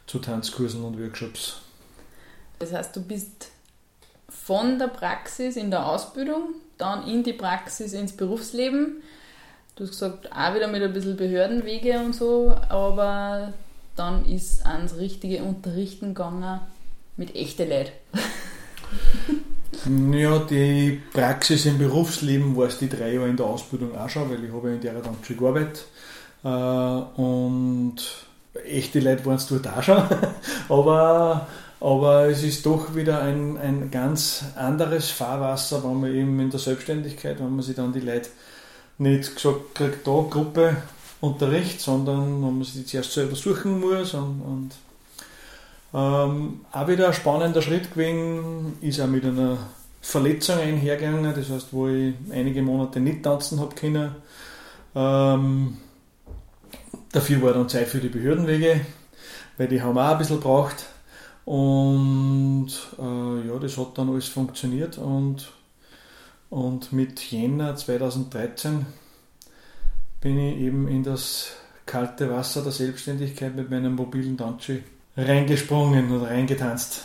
[0.07, 1.61] zu Tanzkursen und Workshops.
[2.57, 3.51] Das heißt, du bist
[4.27, 9.03] von der Praxis in der Ausbildung, dann in die Praxis ins Berufsleben
[9.79, 13.53] Du hast gesagt, auch wieder mit ein bisschen Behördenwege und so, aber
[13.95, 16.59] dann ist ans richtige Unterrichten gegangen
[17.15, 17.93] mit echten Leuten.
[20.17, 24.29] ja, die Praxis im Berufsleben war es die drei Jahre in der Ausbildung auch schon,
[24.29, 25.85] weil ich habe in der dann schon gearbeitet.
[26.43, 27.95] Äh, und
[28.65, 30.03] echte Leute waren es dort auch schon.
[30.67, 31.47] aber,
[31.79, 36.59] aber es ist doch wieder ein, ein ganz anderes Fahrwasser, wenn man eben in der
[36.59, 38.27] Selbstständigkeit, wenn man sich dann die Leute
[38.99, 40.77] nicht gesagt kriegt, da Gruppe
[41.21, 44.71] Unterricht, sondern man sich zuerst selber suchen muss und, und
[45.93, 49.57] ähm, auch wieder ein spannender Schritt gewesen, ist auch mit einer
[50.01, 54.15] Verletzung einhergegangen, das heißt, wo ich einige Monate nicht tanzen habe können.
[54.95, 55.77] Ähm,
[57.11, 58.81] dafür war dann Zeit für die Behördenwege,
[59.57, 60.85] weil die haben auch ein bisschen gebraucht.
[61.43, 62.69] Und
[62.99, 65.51] äh, ja, das hat dann alles funktioniert und
[66.49, 68.85] und mit Jänner 2013
[70.21, 71.51] bin ich eben in das
[71.85, 74.79] kalte Wasser der Selbstständigkeit mit meinem mobilen Tanzschuh
[75.17, 77.01] reingesprungen und reingetanzt.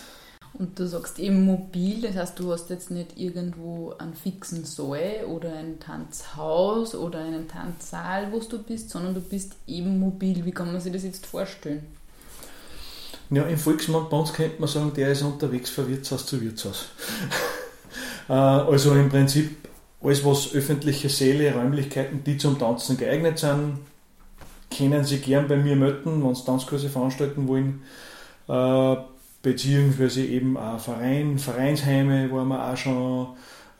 [0.56, 5.24] Und du sagst eben mobil, das heißt, du hast jetzt nicht irgendwo einen fixen Saal
[5.26, 10.44] oder ein Tanzhaus oder einen Tanzsaal, wo du bist, sondern du bist eben mobil.
[10.44, 11.84] Wie kann man sich das jetzt vorstellen?
[13.30, 16.86] Ja, im Volksmund bei uns könnte man sagen, der ist unterwegs von Wirtshaus zu Wirtshaus.
[18.28, 19.56] Äh, also im Prinzip
[20.02, 23.78] alles, was öffentliche Säle, Räumlichkeiten, die zum Tanzen geeignet sind,
[24.76, 27.82] können sie gern bei mir melden, wenn sie Tanzkurse veranstalten wollen.
[28.48, 28.96] Äh,
[29.42, 33.28] beziehungsweise eben auch Verein, Vereinsheime, wo wir auch schon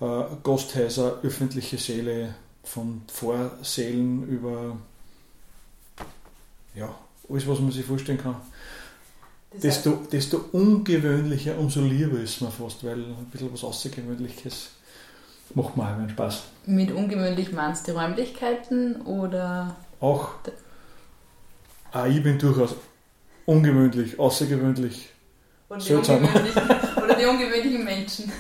[0.00, 2.34] äh, Gasthäuser, öffentliche Säle,
[2.64, 4.76] von Vorsälen über
[6.74, 6.92] ja,
[7.28, 8.36] alles, was man sich vorstellen kann.
[9.62, 14.70] Desto, desto ungewöhnlicher, umso lieber ist man fast, weil ein bisschen was Außergewöhnliches
[15.54, 16.42] macht mir einen Spaß.
[16.66, 19.76] Mit ungewöhnlich meinst du die Räumlichkeiten oder?
[20.00, 20.30] Auch.
[21.92, 22.74] Auch ich bin durchaus
[23.46, 25.10] ungewöhnlich, außergewöhnlich.
[25.68, 26.62] Oder die, ungewöhnlichen,
[27.04, 28.32] oder die ungewöhnlichen Menschen.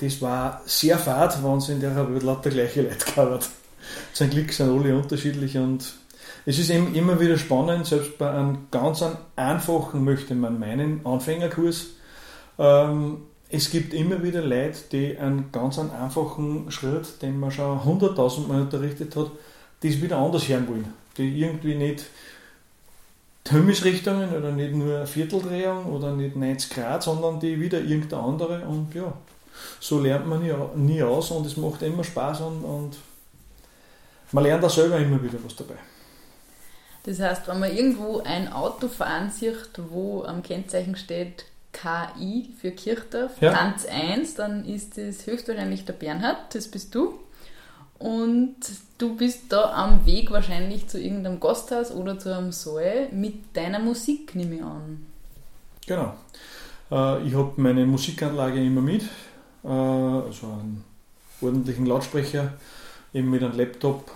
[0.00, 3.50] Das war sehr fad, wenn es in der Welt lauter gleiche Leute gehabt
[4.14, 5.99] Zum Glück sind alle unterschiedlich und
[6.50, 9.04] es ist eben immer wieder spannend, selbst bei einem ganz
[9.36, 11.90] einfachen, möchte man meinen, Anfängerkurs.
[12.58, 18.48] Ähm, es gibt immer wieder Leute, die einen ganz einfachen Schritt, den man schon hunderttausend
[18.48, 19.30] Mal unterrichtet hat,
[19.84, 20.92] das wieder anders hören wollen.
[21.18, 22.06] Die irgendwie nicht
[23.48, 28.92] Hömisrichtungen oder nicht nur Vierteldrehung oder nicht 90 Grad, sondern die wieder irgendeine andere und
[28.92, 29.12] ja,
[29.78, 32.96] so lernt man nie, nie aus und es macht immer Spaß und, und
[34.32, 35.76] man lernt auch selber immer wieder was dabei.
[37.04, 42.72] Das heißt, wenn man irgendwo ein Auto fahren sieht, wo am Kennzeichen steht KI für
[42.72, 43.52] Kirchdorf, ja.
[43.52, 47.18] Tanz 1, dann ist das höchstwahrscheinlich der Bernhard, das bist du.
[47.98, 48.56] Und
[48.98, 53.78] du bist da am Weg wahrscheinlich zu irgendeinem Gasthaus oder zu einem Saal mit deiner
[53.78, 55.06] Musik, nehme ich an.
[55.86, 56.14] Genau.
[56.90, 59.02] Äh, ich habe meine Musikanlage immer mit,
[59.64, 60.84] äh, also einen
[61.42, 62.54] ordentlichen Lautsprecher,
[63.12, 64.10] eben mit einem Laptop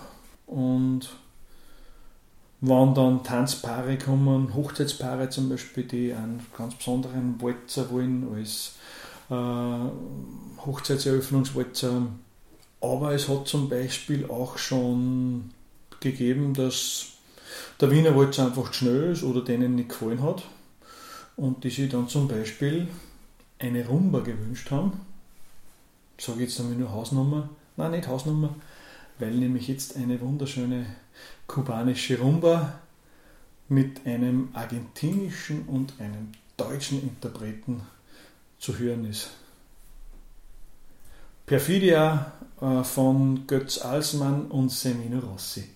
[0.47, 1.09] und
[2.61, 8.75] wenn dann Tanzpaare kommen, Hochzeitspaare zum Beispiel, die einen ganz besonderen Walzer wollen als
[9.29, 12.07] äh, Hochzeitseröffnungswalzer.
[12.81, 15.51] Aber es hat zum Beispiel auch schon
[15.99, 17.07] gegeben, dass
[17.79, 20.43] der Wiener Walzer einfach schnell ist oder denen nicht gefallen hat
[21.35, 22.87] und die sich dann zum Beispiel
[23.59, 25.01] eine Rumba gewünscht haben.
[26.17, 27.49] Sage jetzt einmal nur Hausnummer.
[27.77, 28.55] Nein, nicht Hausnummer,
[29.19, 30.85] weil nämlich jetzt eine wunderschöne
[31.47, 32.79] kubanische Rumba
[33.67, 37.81] mit einem argentinischen und einem deutschen Interpreten
[38.59, 39.29] zu hören ist.
[41.45, 45.74] Perfidia äh, von Götz Alsmann und Semino Rossi.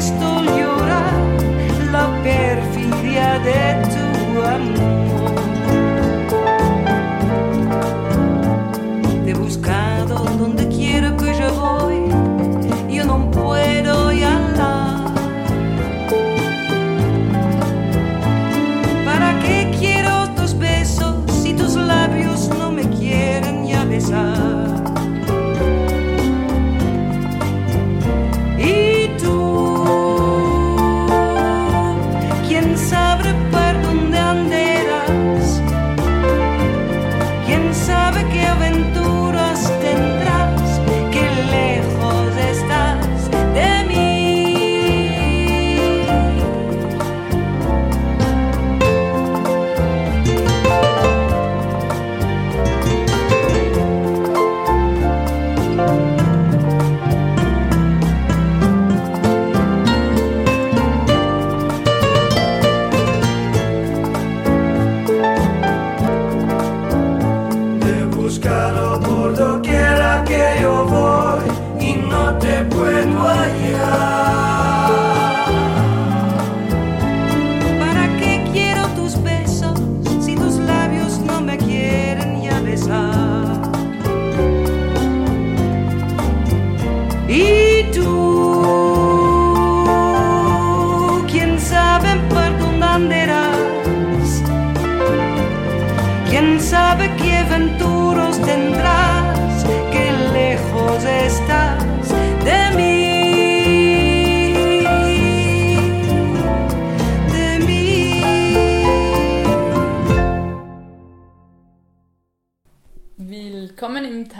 [0.00, 0.39] Cristo.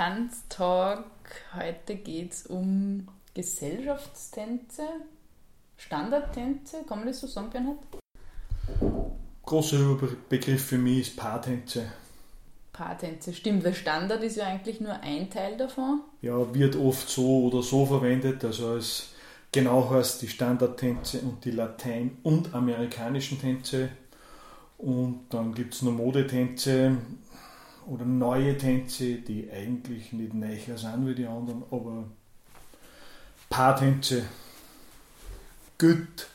[0.01, 1.05] Tanztalk.
[1.55, 4.85] Heute geht es um Gesellschaftstänze,
[5.77, 6.79] Standardtänze.
[6.89, 7.77] Kann man das so sagen, Bernhard?
[9.43, 9.99] Großer
[10.31, 11.93] Begriff für mich ist Paartänze.
[12.73, 16.01] Paartänze, stimmt, weil Standard ist ja eigentlich nur ein Teil davon.
[16.23, 18.43] Ja, wird oft so oder so verwendet.
[18.43, 19.11] Also es
[19.53, 23.91] genau heißt die Standardtänze und die Latein- und amerikanischen Tänze.
[24.79, 26.97] Und dann gibt es noch Modetänze
[27.91, 32.05] oder neue Tänze, die eigentlich nicht neicher sind wie die anderen, aber
[33.49, 34.23] Paartänze.
[35.77, 36.29] Gut.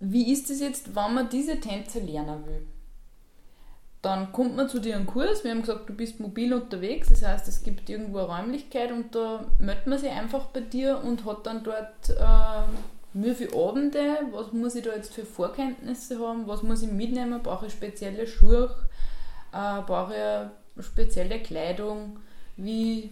[0.00, 2.66] Wie ist es jetzt, wenn man diese Tänze lernen will?
[4.02, 5.44] Dann kommt man zu dir einen Kurs.
[5.44, 7.08] Wir haben gesagt, du bist mobil unterwegs.
[7.08, 11.02] Das heißt, es gibt irgendwo eine Räumlichkeit und da meldet man sich einfach bei dir
[11.04, 12.62] und hat dann dort äh,
[13.12, 14.18] wie viele Abende.
[14.32, 16.46] Was muss ich da jetzt für Vorkenntnisse haben?
[16.46, 17.42] Was muss ich mitnehmen?
[17.42, 18.74] Brauche ich spezielle Schuhe?
[19.52, 22.18] Äh, brauche ich spezielle Kleidung?
[22.56, 23.10] Wie,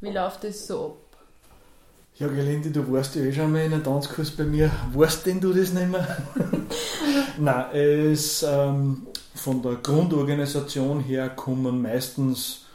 [0.00, 0.96] wie läuft das so ab?
[2.18, 4.70] Ja, Gelinde, du warst ja eh schon mal in einem Tanzkurs bei mir.
[4.92, 6.06] Weißt denn du das nicht mehr?
[7.38, 12.66] Nein, es, ähm, von der Grundorganisation her kommen meistens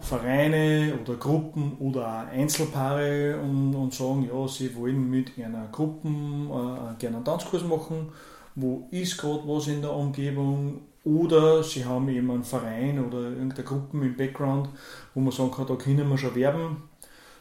[0.00, 6.08] Vereine oder Gruppen oder auch Einzelpaare und, und sagen, ja, sie wollen mit einer Gruppe
[6.08, 8.08] äh, gerne einen Tanzkurs machen.
[8.54, 10.82] Wo ist gerade was in der Umgebung?
[11.08, 14.68] Oder sie haben eben einen Verein oder irgendeine Gruppe im Background,
[15.14, 16.88] wo man sagen kann, da können wir schon werben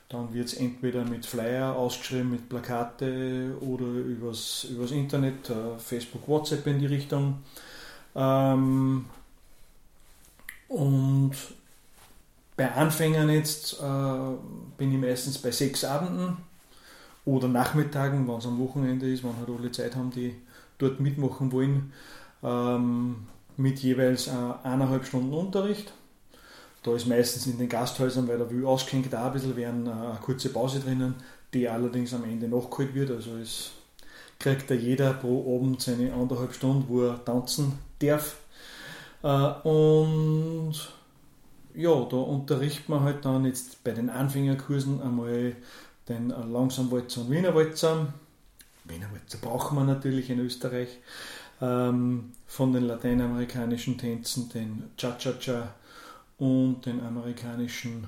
[0.10, 6.28] dann wird es entweder mit Flyer ausgeschrieben, mit Plakate oder übers, übers Internet, äh, Facebook,
[6.28, 7.40] WhatsApp in die Richtung.
[8.16, 9.06] Ähm,
[10.70, 11.32] und
[12.56, 14.36] bei Anfängern jetzt äh,
[14.78, 16.38] bin ich meistens bei sechs Abenden
[17.26, 20.36] oder Nachmittagen, wenn es am Wochenende ist, wenn halt alle Zeit haben, die
[20.78, 21.92] dort mitmachen wollen,
[22.44, 23.28] ähm,
[23.58, 24.32] mit jeweils äh,
[24.64, 25.92] eineinhalb Stunden Unterricht.
[26.84, 30.18] Da ist meistens in den Gasthäusern, weil der Wü auskennt, da ein bisschen während eine
[30.22, 31.16] kurze Pause drinnen,
[31.54, 33.12] die allerdings am Ende nachgeholt wird.
[33.12, 33.72] Also es
[34.40, 38.38] kriegt da jeder pro Abend seine anderthalb Stunden, wo er tanzen darf.
[39.24, 40.76] Äh, und
[41.74, 45.56] ja, da unterrichtet man halt dann jetzt bei den Anfängerkursen einmal
[46.08, 48.14] den Langsamwalzer und Wiener Walzer.
[48.86, 51.00] Wiener Walzer brauchen wir natürlich in Österreich.
[51.60, 55.74] Ähm, von den lateinamerikanischen Tänzen den Cha-Cha-Cha,
[56.38, 58.08] und den amerikanischen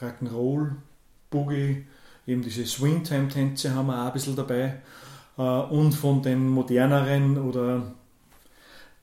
[0.00, 0.72] Rock'n'Roll,
[1.30, 1.86] Boogie,
[2.26, 4.80] eben diese Swingtime-Tänze haben wir auch ein bisschen dabei.
[5.36, 7.82] Äh, und von den moderneren oder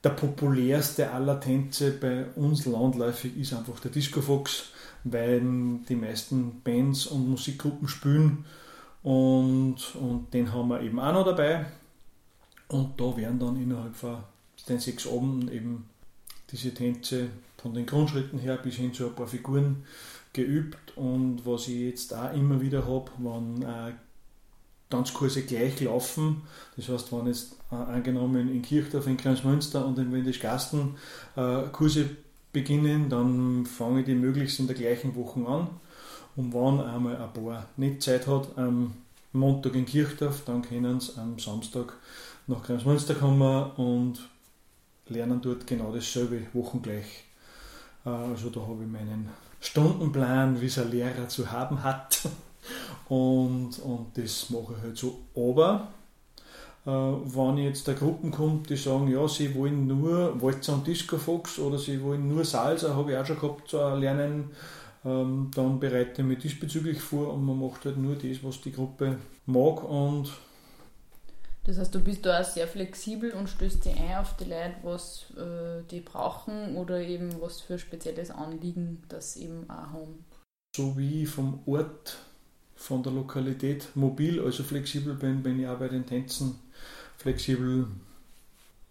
[0.02, 4.70] der populärste aller Tänze bei uns landläufig ist einfach der Disco Fox,
[5.04, 5.42] weil
[5.88, 8.44] die meisten Bands und Musikgruppen spielen
[9.02, 11.66] und, und den haben wir eben auch noch dabei.
[12.70, 14.18] Und da werden dann innerhalb von
[14.68, 15.86] den sechs Abenden eben
[16.52, 17.28] diese Tänze
[17.60, 19.84] von den Grundschritten her bis hin zu ein paar Figuren
[20.32, 20.96] geübt.
[20.96, 23.92] Und was ich jetzt auch immer wieder habe, wenn äh,
[24.88, 26.42] Tanzkurse gleich laufen,
[26.76, 30.96] das heißt, wenn jetzt äh, angenommen in Kirchdorf, in Kreismünster und in Windischgasten
[31.34, 32.10] äh, Kurse
[32.52, 35.68] beginnen, dann fange ich die möglichst in der gleichen Woche an.
[36.36, 38.94] Und wenn einmal ein paar nicht Zeit hat, am
[39.32, 41.94] Montag in Kirchdorf, dann können sie am Samstag
[42.50, 44.18] nach Kreismünster kommen und
[45.06, 47.24] lernen dort genau dasselbe wochengleich
[48.04, 49.28] äh, also da habe ich meinen
[49.60, 52.20] Stundenplan, wie es ein Lehrer zu haben hat.
[53.08, 55.18] Und, und das mache ich halt so.
[55.34, 55.88] Aber
[56.86, 61.18] äh, wenn jetzt der Gruppen kommt, die sagen, ja, sie wollen nur Walzer und Disco
[61.18, 64.50] Fox oder sie wollen nur Salsa, habe ich auch schon gehabt zu lernen,
[65.04, 68.72] ähm, dann bereite ich mich diesbezüglich vor und man macht halt nur das, was die
[68.72, 70.30] Gruppe mag und
[71.64, 74.74] das heißt, du bist da auch sehr flexibel und stößt dich ein auf die Leute,
[74.82, 80.24] was äh, die brauchen oder eben was für spezielles Anliegen das eben auch haben.
[80.74, 82.16] So wie ich vom Ort,
[82.76, 86.58] von der Lokalität mobil, also flexibel bin, bin ich auch bei den Tänzen
[87.18, 87.86] flexibel.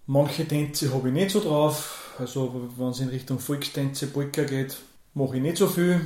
[0.05, 4.77] Manche Tänze habe ich nicht so drauf, also wenn es in Richtung Volkstänze, Polka geht,
[5.15, 6.01] mache ich nicht so viel,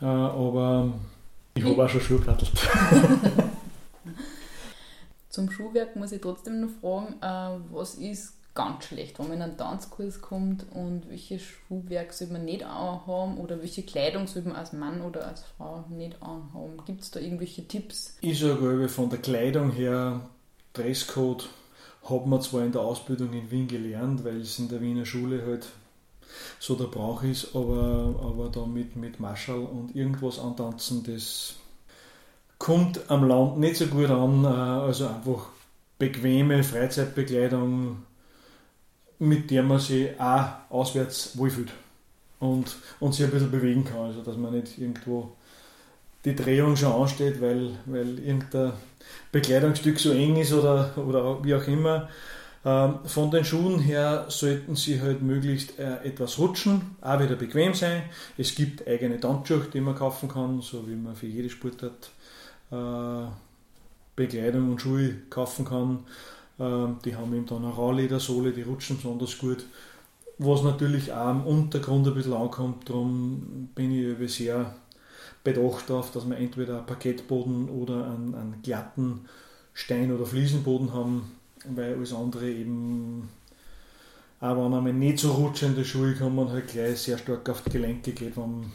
[0.00, 0.92] äh, aber
[1.54, 2.48] ich habe auch schon Schuhplattel.
[5.40, 9.42] Zum Schuhwerk muss ich trotzdem noch fragen, äh, was ist ganz schlecht, wenn man in
[9.42, 14.56] einen Tanzkurs kommt und welches Schuhwerk soll man nicht anhaben oder welche Kleidung soll man
[14.56, 16.84] als Mann oder als Frau nicht anhaben?
[16.84, 18.18] Gibt es da irgendwelche Tipps?
[18.20, 20.20] Ich sage von der Kleidung her,
[20.74, 21.48] Dresscode
[22.04, 25.42] hat man zwar in der Ausbildung in Wien gelernt, weil es in der Wiener Schule
[25.46, 25.68] halt
[26.58, 31.54] so der Brauch ist, aber, aber da mit, mit Marschall und irgendwas antanzen, das
[32.60, 34.44] kommt am Land nicht so gut an.
[34.44, 35.48] Äh, also einfach
[35.98, 38.04] bequeme Freizeitbekleidung,
[39.18, 41.72] mit der man sich auch auswärts wohlfühlt.
[42.38, 43.98] und, und sich ein bisschen bewegen kann.
[43.98, 45.32] Also dass man nicht irgendwo
[46.24, 48.72] die Drehung schon ansteht, weil, weil irgendein
[49.32, 52.08] Bekleidungsstück so eng ist oder, oder wie auch immer.
[52.62, 57.72] Ähm, von den Schuhen her sollten sie halt möglichst äh, etwas rutschen, auch wieder bequem
[57.72, 58.02] sein.
[58.36, 62.10] Es gibt eigene Tanzschuhe, die man kaufen kann, so wie man für jede Sportart
[64.16, 66.00] Bekleidung und Schuhe kaufen kann.
[66.58, 69.64] Ähm, die haben eben dann eine Rauledersohle, die rutschen besonders gut.
[70.38, 74.74] Was natürlich auch am Untergrund ein bisschen ankommt, darum bin ich sehr
[75.44, 79.26] bedacht darauf, dass wir entweder einen Parkettboden oder einen, einen glatten
[79.74, 81.36] Stein- oder Fliesenboden haben,
[81.68, 83.28] weil alles andere eben,
[84.40, 87.70] auch wenn einmal nicht so rutschende Schuhe kommen, man halt gleich sehr stark auf die
[87.70, 88.72] Gelenke geht, wenn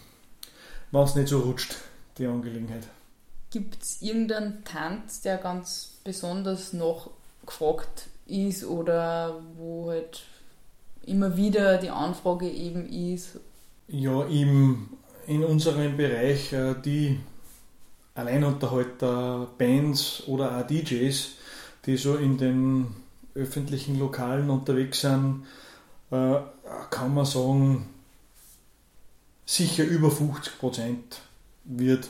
[0.91, 1.75] es nicht so rutscht,
[2.17, 2.87] die Angelegenheit.
[3.55, 7.11] Gibt es irgendeinen Tanz, der ganz besonders noch
[7.45, 10.23] gefragt ist oder wo halt
[11.05, 13.39] immer wieder die Anfrage eben ist?
[13.87, 14.89] Ja, im,
[15.25, 17.17] in unserem Bereich äh, die
[18.13, 21.29] Alleinunterhalter, Bands oder auch DJs,
[21.85, 22.87] die so in den
[23.35, 25.45] öffentlichen Lokalen unterwegs sind,
[26.11, 26.39] äh,
[26.89, 27.87] kann man sagen,
[29.45, 31.21] sicher über 50 Prozent
[31.63, 32.09] wird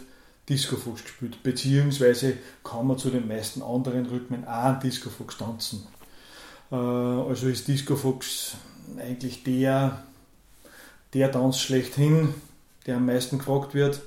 [0.49, 5.87] Discofox gespielt, beziehungsweise kann man zu den meisten anderen Rhythmen auch einen Discofox tanzen.
[6.71, 8.57] Äh, also ist Discofox
[8.97, 10.03] eigentlich der,
[11.13, 12.33] der Tanz schlechthin,
[12.85, 14.01] der am meisten gefragt wird.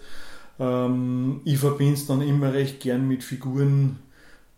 [0.61, 3.99] Ähm, ich verbinde es dann immer recht gern mit Figuren,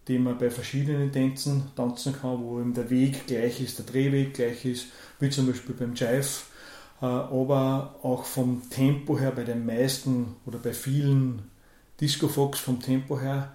[0.08, 4.34] die man bei verschiedenen Tänzen tanzen kann, wo eben der Weg gleich ist, der Drehweg
[4.34, 4.86] gleich ist,
[5.18, 6.26] wie zum Beispiel beim Jive,
[7.00, 11.50] äh, aber auch vom Tempo her bei den meisten oder bei vielen
[12.00, 13.52] Disco Fox vom Tempo her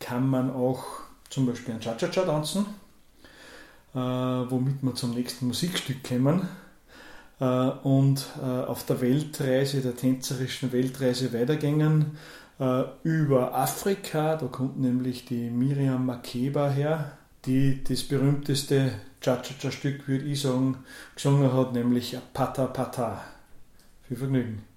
[0.00, 0.84] kann man auch
[1.30, 2.66] zum Beispiel ein Cha-Cha-Cha tanzen,
[3.94, 6.48] äh, womit wir zum nächsten Musikstück kommen
[7.40, 12.18] äh, und äh, auf der Weltreise, der tänzerischen Weltreise weitergehen
[12.58, 14.36] äh, über Afrika.
[14.36, 17.12] Da kommt nämlich die Miriam Makeba her,
[17.46, 20.78] die das berühmteste Cha-Cha-Cha-Stück, würde ich sagen,
[21.14, 23.22] gesungen hat, nämlich Pata Pata.
[24.06, 24.73] Viel Vergnügen.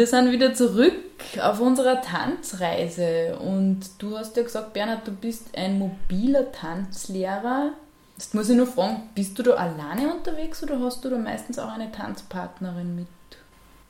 [0.00, 0.94] Wir sind wieder zurück
[1.42, 7.72] auf unserer Tanzreise und du hast ja gesagt, Bernhard, du bist ein mobiler Tanzlehrer.
[8.16, 11.58] Jetzt muss ich nur fragen, bist du da alleine unterwegs oder hast du da meistens
[11.58, 13.08] auch eine Tanzpartnerin mit?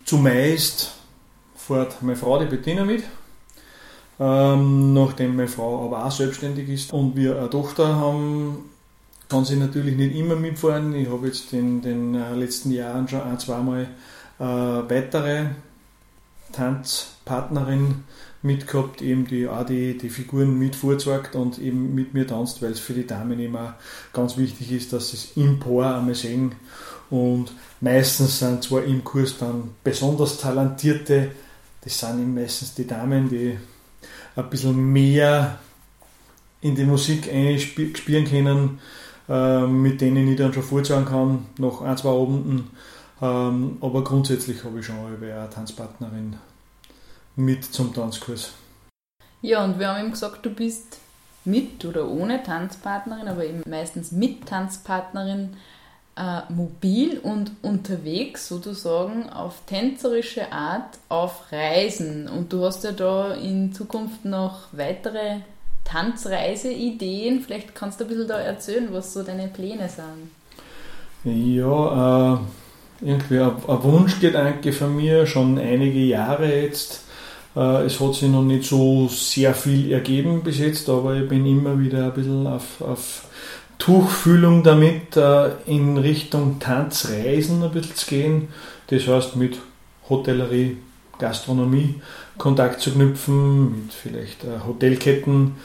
[0.04, 0.90] Zumeist
[1.54, 3.04] fährt meine Frau, die Bettina, mit.
[4.18, 8.68] Ähm, nachdem meine Frau aber auch selbstständig ist und wir eine Tochter haben,
[9.28, 10.92] kann sie natürlich nicht immer mitfahren.
[10.92, 13.86] Ich habe jetzt in den äh, letzten Jahren schon ein, zweimal
[14.40, 15.50] äh, weitere
[16.52, 18.04] Tanzpartnerin
[18.42, 22.72] mitgehabt, eben die auch die, die Figuren mit vorzeigt und eben mit mir tanzt, weil
[22.72, 23.76] es für die Damen immer
[24.12, 26.52] ganz wichtig ist, dass sie es im Paar einmal sehen.
[27.10, 31.32] Und meistens sind zwar im Kurs dann besonders talentierte,
[31.82, 33.58] das sind meistens die Damen, die
[34.36, 35.58] ein bisschen mehr
[36.60, 38.80] in die Musik einspielen können,
[39.28, 42.70] äh, mit denen ich dann schon vorzeigen kann, nach ein, zwei Abenden.
[43.22, 46.36] Ähm, aber grundsätzlich habe ich schon eine Tanzpartnerin
[47.36, 48.52] mit zum Tanzkurs.
[49.42, 50.98] Ja, und wir haben eben gesagt, du bist
[51.44, 55.56] mit oder ohne Tanzpartnerin, aber eben meistens mit Tanzpartnerin
[56.16, 62.28] äh, mobil und unterwegs sozusagen auf tänzerische Art auf Reisen.
[62.28, 65.40] Und du hast ja da in Zukunft noch weitere
[65.84, 67.40] Tanzreiseideen.
[67.40, 70.30] Vielleicht kannst du ein bisschen da erzählen, was so deine Pläne sind.
[71.24, 72.38] Ja, äh,
[73.00, 77.04] irgendwie ein, ein Wunschgedanke von mir, schon einige Jahre jetzt.
[77.56, 81.46] Äh, es hat sich noch nicht so sehr viel ergeben bis jetzt, aber ich bin
[81.46, 83.24] immer wieder ein bisschen auf, auf
[83.78, 88.48] Tuchfühlung damit, äh, in Richtung Tanzreisen ein bisschen zu gehen.
[88.88, 89.58] Das heißt, mit
[90.08, 90.76] Hotellerie,
[91.18, 92.00] Gastronomie
[92.38, 95.56] Kontakt zu knüpfen, mit vielleicht äh, Hotelketten,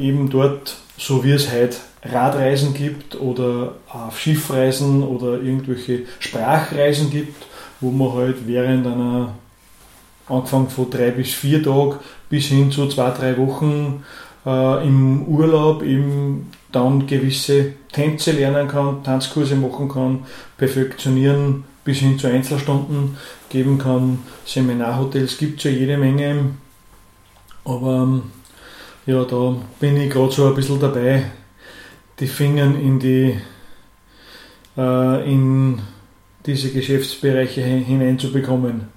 [0.00, 7.46] eben dort, so wie es heute Radreisen gibt oder auf Schiffreisen oder irgendwelche Sprachreisen gibt,
[7.80, 9.34] wo man halt während einer,
[10.28, 11.96] angefangen von drei bis vier Tagen
[12.28, 14.04] bis hin zu zwei, drei Wochen
[14.44, 20.20] äh, im Urlaub eben dann gewisse Tänze lernen kann, Tanzkurse machen kann,
[20.58, 23.16] perfektionieren bis hin zu Einzelstunden
[23.48, 24.18] geben kann.
[24.44, 26.50] Seminarhotels gibt es ja jede Menge.
[27.64, 28.22] Aber ähm,
[29.06, 31.24] ja, da bin ich gerade so ein bisschen dabei,
[32.18, 33.40] die Finger in die
[34.76, 35.80] äh, in
[36.46, 38.88] diese Geschäftsbereiche hineinzubekommen.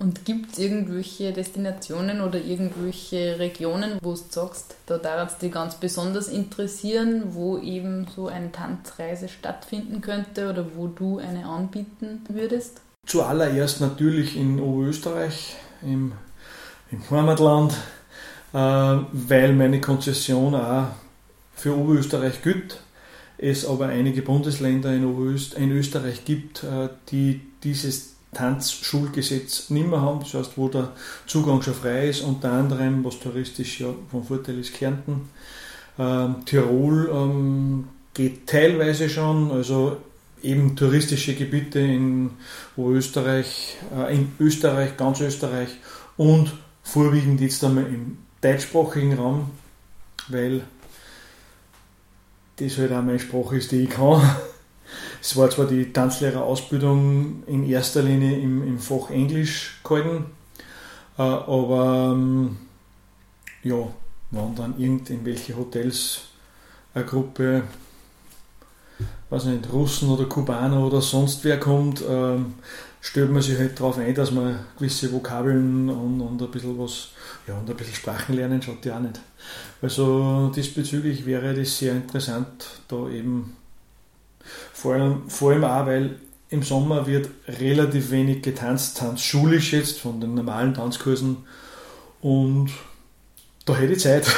[0.00, 5.50] Und gibt es irgendwelche Destinationen oder irgendwelche Regionen, wo du sagst, da darf es dich
[5.50, 12.20] ganz besonders interessieren, wo eben so eine Tanzreise stattfinden könnte oder wo du eine anbieten
[12.28, 12.80] würdest?
[13.06, 16.12] Zuallererst natürlich in Oberösterreich, im,
[16.92, 17.74] im Heimatland,
[18.52, 20.88] weil meine Konzession auch
[21.54, 22.80] für Oberösterreich gilt.
[23.36, 30.00] Es aber einige Bundesländer in, Oberöst in Österreich gibt, äh, die dieses Tanzschulgesetz nicht mehr
[30.00, 30.92] haben, das heißt, wo der
[31.26, 35.30] Zugang schon frei ist, unter anderem, was touristisch ja von Vorteil ist, Kärnten.
[35.98, 39.96] Ähm, Tirol ähm, geht teilweise schon, also
[40.42, 42.30] eben touristische Gebiete in
[42.76, 45.70] Österreich, äh, in Österreich, ganz Österreich
[46.16, 49.50] und vorwiegend jetzt einmal im deutschsprachigen Raum,
[50.28, 50.62] weil
[52.56, 54.22] das halt auch meine Sprache ist, die ich kann.
[55.20, 60.26] Es war zwar die Tanzlehrerausbildung in erster Linie im, im Fach Englisch gehalten,
[61.18, 62.56] äh, aber ähm,
[63.64, 63.76] ja,
[64.30, 66.20] wenn dann irgendwelche Hotels
[66.94, 67.64] eine Gruppe,
[69.28, 72.54] weiß nicht, Russen oder Kubaner oder sonst wer kommt, ähm,
[73.00, 77.10] stellt man sich halt darauf ein, dass man gewisse Vokabeln und, und ein bisschen was,
[77.46, 79.20] ja, und ein bisschen Sprachen lernen schaut ja auch nicht.
[79.80, 83.56] Also diesbezüglich wäre das sehr interessant, da eben
[84.72, 86.16] vor allem, vor allem auch, weil
[86.50, 91.38] im Sommer wird relativ wenig getanzt, tanzschulisch jetzt von den normalen Tanzkursen
[92.20, 92.70] und
[93.64, 94.26] da hätte ich Zeit.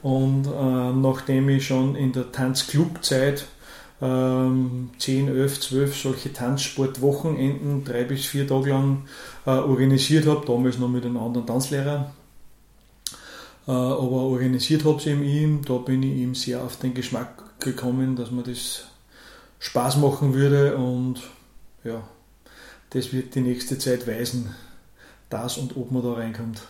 [0.00, 3.46] Und äh, nachdem ich schon in der Tanzclub-Zeit
[4.00, 9.04] ähm, 10, 11, 12 solche Tanzsportwochenenden, drei bis vier Tage lang
[9.46, 12.12] äh, organisiert habe, damals noch mit einem anderen Tanzlehrer,
[13.66, 18.14] äh, aber organisiert habe sie ihm, da bin ich ihm sehr auf den Geschmack gekommen,
[18.14, 18.84] dass mir das
[19.58, 21.20] Spaß machen würde und
[21.82, 22.06] ja,
[22.90, 24.54] das wird die nächste Zeit weisen,
[25.28, 26.62] das und ob man da reinkommt.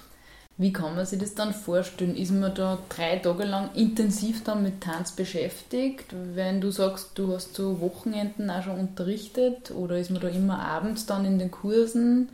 [0.61, 2.17] Wie kann man sich das dann vorstellen?
[2.17, 6.07] Ist man da drei Tage lang intensiv dann mit Tanz beschäftigt?
[6.35, 10.59] Wenn du sagst, du hast so Wochenenden auch schon unterrichtet oder ist man da immer
[10.59, 12.31] abends dann in den Kursen?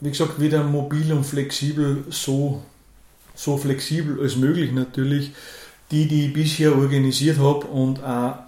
[0.00, 2.62] Wie gesagt, wieder mobil und flexibel so
[3.36, 5.32] so flexibel als möglich natürlich.
[5.92, 8.38] Die, die ich bisher organisiert habe und auch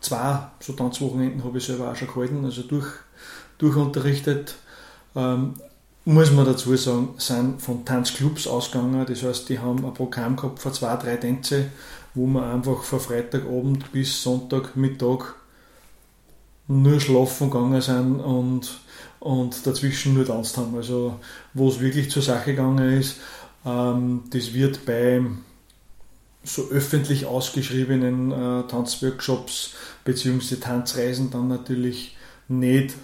[0.00, 2.86] zwei so Tanzwochenenden habe ich selber auch schon gehalten, also durch,
[3.58, 4.54] durchunterrichtet.
[5.14, 5.54] Ähm,
[6.04, 9.06] muss man dazu sagen, sind von Tanzclubs ausgegangen.
[9.06, 11.66] Das heißt, die haben ein Programm gehabt für zwei, drei Tänze,
[12.14, 15.34] wo man einfach von Freitagabend bis Sonntagmittag
[16.68, 18.80] nur schlafen gegangen sind und,
[19.20, 20.76] und dazwischen nur tanzt haben.
[20.76, 21.18] Also,
[21.54, 23.16] wo es wirklich zur Sache gegangen ist,
[23.64, 25.22] ähm, das wird bei
[26.42, 29.74] so öffentlich ausgeschriebenen äh, Tanzworkshops
[30.04, 30.56] bzw.
[30.56, 32.16] Tanzreisen dann natürlich
[32.48, 32.94] nicht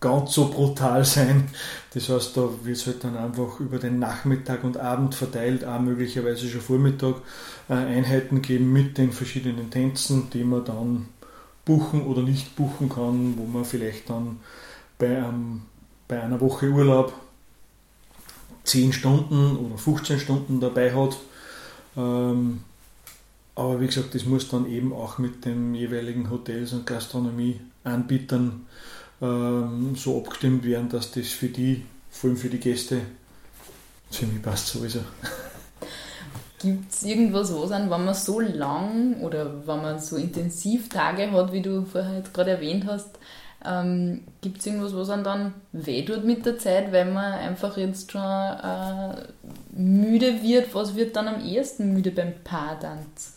[0.00, 1.48] ganz so brutal sein.
[1.92, 5.80] Das heißt, da wird es halt dann einfach über den Nachmittag und Abend verteilt, auch
[5.80, 7.16] möglicherweise schon Vormittag,
[7.68, 11.08] äh, Einheiten geben mit den verschiedenen Tänzen, die man dann
[11.64, 14.40] buchen oder nicht buchen kann, wo man vielleicht dann
[14.98, 15.62] bei, ähm,
[16.08, 17.12] bei einer Woche Urlaub
[18.64, 21.16] 10 Stunden oder 15 Stunden dabei hat.
[21.96, 22.62] Ähm,
[23.54, 28.66] aber wie gesagt, das muss dann eben auch mit den jeweiligen Hotels und Gastronomieanbietern
[29.20, 33.00] ähm, so abgestimmt werden, dass das für die, vor allem für die Gäste,
[34.10, 35.00] für mich passt sowieso.
[36.60, 41.30] Gibt es irgendwas, was an, wenn man so lang oder wenn man so intensiv Tage
[41.30, 43.18] hat, wie du vorher gerade erwähnt hast,
[43.64, 47.76] ähm, Gibt es irgendwas, was einem dann weh tut mit der Zeit, weil man einfach
[47.76, 49.26] jetzt schon äh,
[49.72, 50.74] müde wird?
[50.74, 53.34] Was wird dann am ehesten müde beim Paartanz?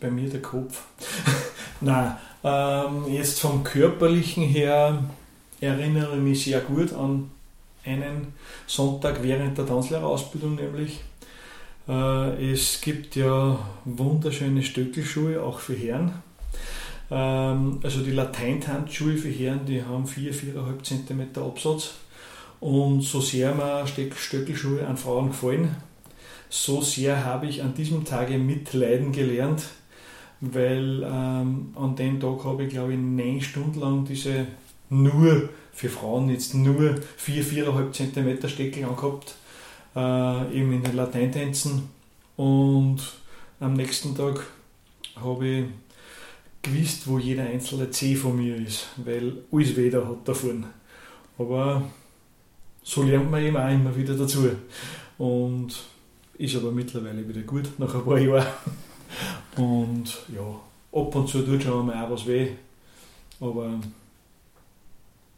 [0.00, 0.84] Bei mir der Kopf.
[1.82, 5.04] Nein, ähm, jetzt vom körperlichen her
[5.60, 7.30] erinnere ich mich sehr gut an
[7.84, 8.34] einen
[8.66, 11.00] Sonntag während der Tanzlehrerausbildung nämlich.
[11.88, 16.12] Äh, es gibt ja wunderschöne Stöckelschuhe, auch für Herren.
[17.10, 21.94] Ähm, also die Lateintanzschuhe für Herren, die haben 4, 4,5 cm Absatz.
[22.60, 25.76] Und so sehr mir Stöckelschuhe an Frauen gefallen,
[26.50, 29.62] so sehr habe ich an diesem Tage mitleiden gelernt,
[30.40, 34.46] weil ähm, an dem Tag habe ich glaube ich neun Stunden lang diese
[34.88, 39.34] nur für Frauen jetzt nur 4, 4,5 cm Steckel angehabt,
[39.94, 41.88] äh, eben in den Lateintänzen.
[42.36, 42.98] Und
[43.60, 44.46] am nächsten Tag
[45.16, 45.64] habe ich
[46.62, 50.66] gewusst, wo jeder einzelne C von mir ist, weil alles weder hat davon.
[51.38, 51.82] Aber
[52.82, 54.50] so lernt man eben auch immer wieder dazu.
[55.18, 55.82] Und
[56.36, 58.46] ist aber mittlerweile wieder gut, nach ein paar Jahren.
[59.56, 60.04] Und
[60.34, 60.60] ja,
[61.00, 62.48] ab und zu tut schon einmal auch was weh.
[63.40, 63.70] Aber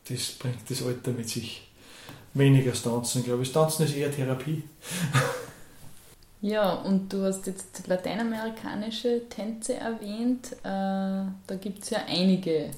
[0.09, 1.68] das bringt das Alter mit sich.
[2.35, 3.53] Weniger das Tanzen, glaube ich.
[3.53, 4.62] Das Tanzen ist eher Therapie.
[6.45, 10.53] Ja, und du hast jetzt lateinamerikanische Tänze erwähnt.
[10.64, 12.70] Äh, da gibt es ja einige.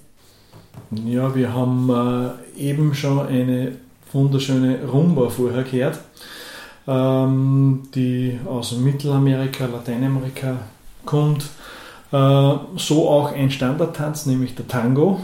[0.90, 3.76] Ja, wir haben äh, eben schon eine
[4.12, 5.98] wunderschöne Rumba vorher gehört,
[6.86, 10.58] ähm, die aus Mittelamerika, Lateinamerika
[11.04, 11.44] kommt.
[12.12, 15.20] Äh, so auch ein Standardtanz, nämlich der Tango.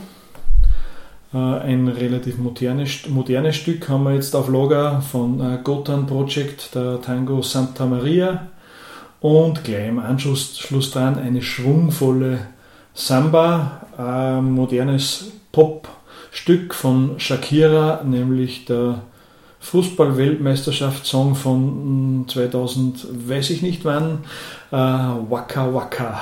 [1.32, 6.74] Äh, ein relativ modernes, modernes Stück haben wir jetzt auf Lager von äh, Gotan Project,
[6.74, 8.48] der Tango Santa Maria.
[9.20, 12.38] Und gleich im Anschluss Schluss dran eine schwungvolle
[12.94, 19.02] Samba, ein modernes Popstück von Shakira, nämlich der
[19.60, 24.24] Fußball-Weltmeisterschaftssong von 2000, hm, weiß ich nicht wann,
[24.72, 26.20] äh, Waka Waka.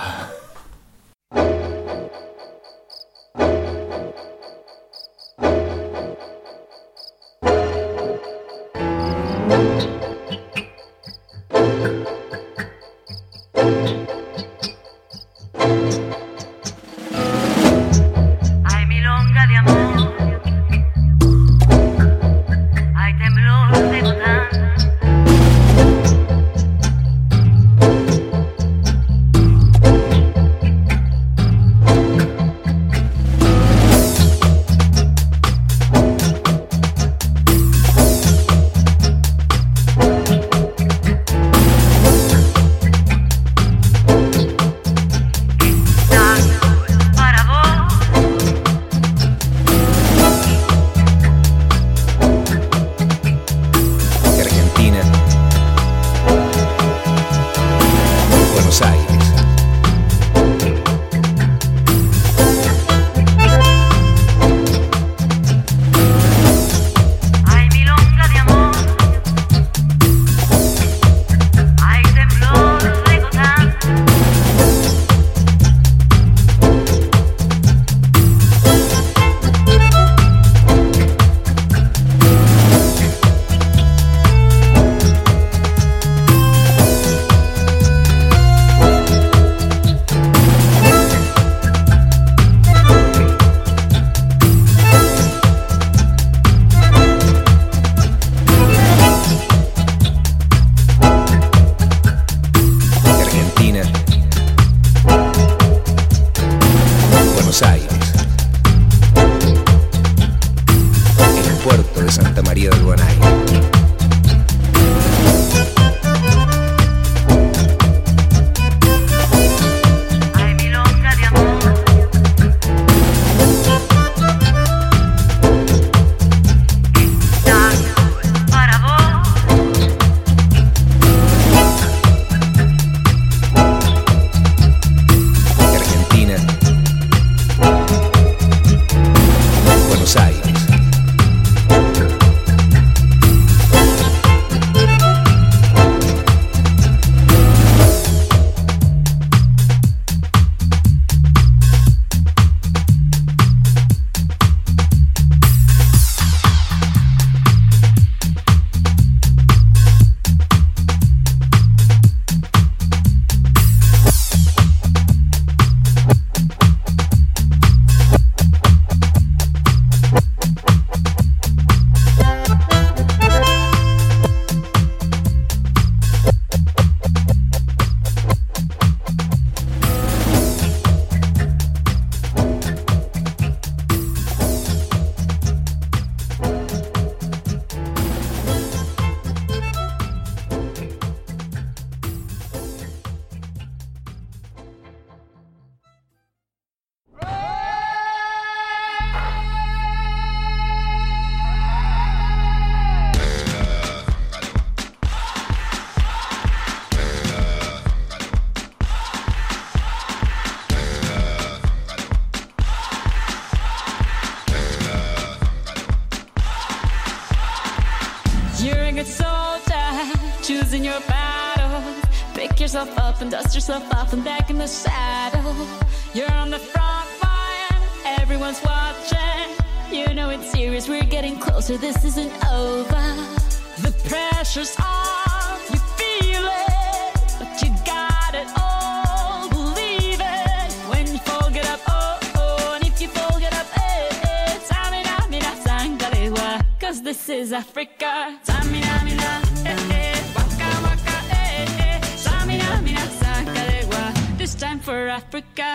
[234.09, 239.49] Pressure's on, you feel it, but you got it all.
[239.51, 243.67] Believe it when you fall, get up, oh oh, and if you fall, get up,
[243.77, 244.59] eh eh.
[244.71, 248.39] Tamina, mina, sangalewa, cause this is Africa.
[248.47, 249.31] Tamina, mina,
[249.67, 252.01] eh eh, waka waka, eh eh.
[252.25, 255.69] Tamina, mina, sangalewa, this time for Africa.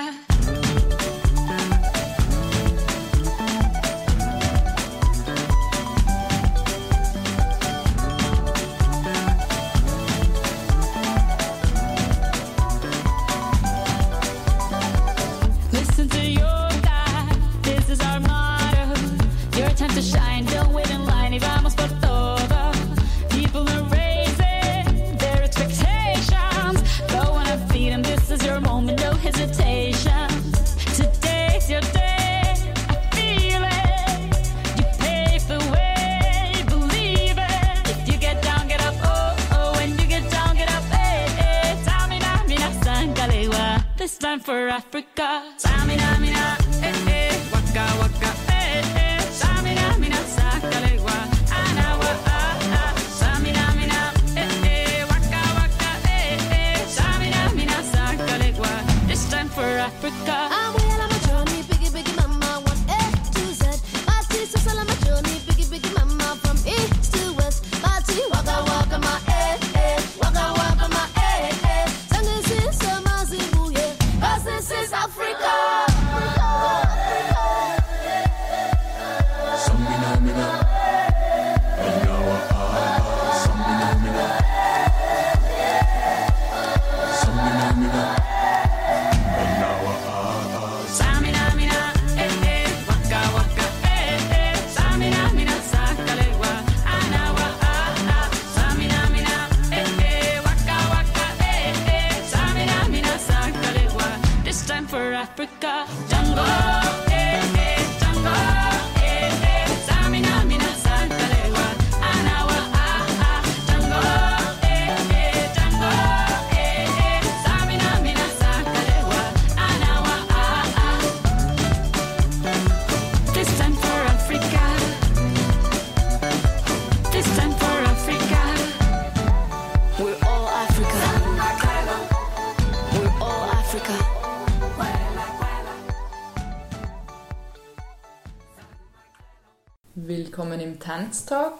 [44.53, 45.52] For Africa.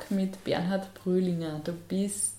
[0.10, 1.62] Mit Bernhard Brühlinger.
[1.64, 2.34] Du bist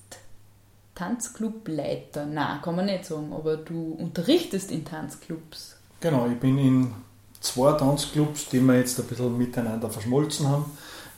[0.95, 2.27] Tanzclubleiter.
[2.27, 5.77] Na, kann man nicht sagen, aber du unterrichtest in Tanzclubs.
[6.01, 6.95] Genau, ich bin in
[7.41, 10.66] zwei Tanzclubs, die wir jetzt ein bisschen miteinander verschmolzen haben,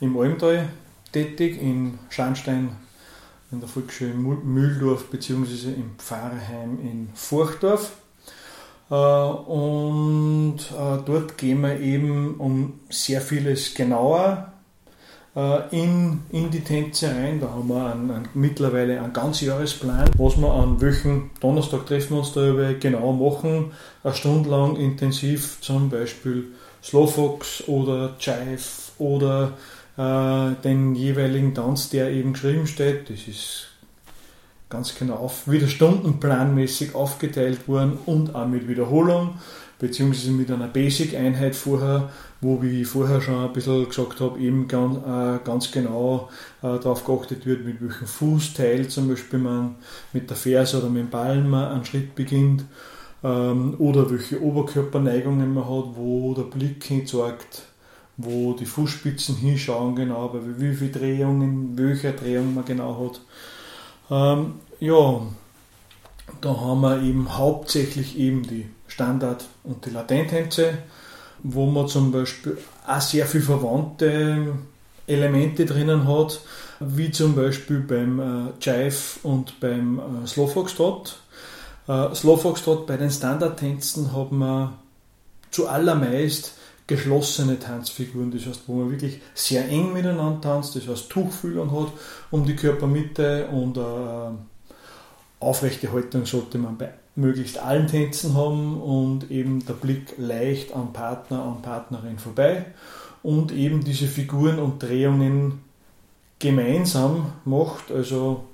[0.01, 0.69] im Almtal
[1.11, 2.75] tätig, in Scharnstein,
[3.51, 5.73] in der Volksschule Mü- Mühldorf bzw.
[5.73, 7.91] im Pfarrheim in Furchdorf.
[8.89, 14.53] Äh, Und äh, dort gehen wir eben um sehr vieles genauer
[15.71, 17.39] in, in die Tänze rein.
[17.39, 22.19] Da haben wir einen, einen, mittlerweile einen Ganzjahresplan, was wir an welchen Donnerstag treffen wir
[22.19, 23.71] uns darüber genau machen.
[24.03, 26.45] Eine Stunde lang intensiv zum Beispiel
[26.83, 28.63] Slowfox oder Jive
[28.97, 29.53] oder
[29.97, 33.09] äh, den jeweiligen Tanz, der eben geschrieben steht.
[33.09, 33.67] Das ist
[34.69, 39.35] ganz genau auf, wieder stundenplanmäßig aufgeteilt worden und auch mit Wiederholung,
[39.79, 42.09] beziehungsweise mit einer Basic-Einheit vorher,
[42.41, 46.29] wo, wie ich vorher schon ein bisschen gesagt habe, eben ganz, äh, ganz genau
[46.61, 49.75] äh, darauf geachtet wird, mit welchem Fußteil zum Beispiel man
[50.13, 52.65] mit der Ferse oder mit dem Ballen man einen Schritt beginnt,
[53.23, 57.63] ähm, oder welche Oberkörperneigungen man hat, wo der Blick hinzeigt,
[58.17, 63.21] wo die Fußspitzen hinschauen genau, bei wie viele Drehungen, welcher Drehung man genau hat.
[64.09, 65.21] Ähm, ja,
[66.41, 70.77] da haben wir eben hauptsächlich eben die Standard- und die Latenttänze,
[71.43, 74.53] wo man zum Beispiel auch sehr viel verwandte
[75.07, 76.41] Elemente drinnen hat,
[76.79, 81.19] wie zum Beispiel beim äh, Jive und beim äh, Slow Foxtrot.
[81.87, 84.73] Äh, Slow Foxtrot bei den Standardtänzen hat man
[85.51, 86.53] zuallermeist
[86.87, 91.91] geschlossene Tanzfiguren, das heißt, wo man wirklich sehr eng miteinander tanzt, das heißt Tuchfühlung hat
[92.31, 93.81] um die Körpermitte und äh,
[95.39, 100.93] aufrechte Haltung sollte man bei möglichst allen Tänzen haben und eben der Blick leicht am
[100.93, 102.65] Partner, an Partnerin vorbei
[103.23, 105.59] und eben diese Figuren und Drehungen
[106.39, 108.45] gemeinsam macht, also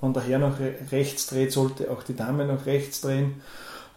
[0.00, 3.40] wenn der Herr nach re- rechts dreht, sollte auch die Dame nach rechts drehen.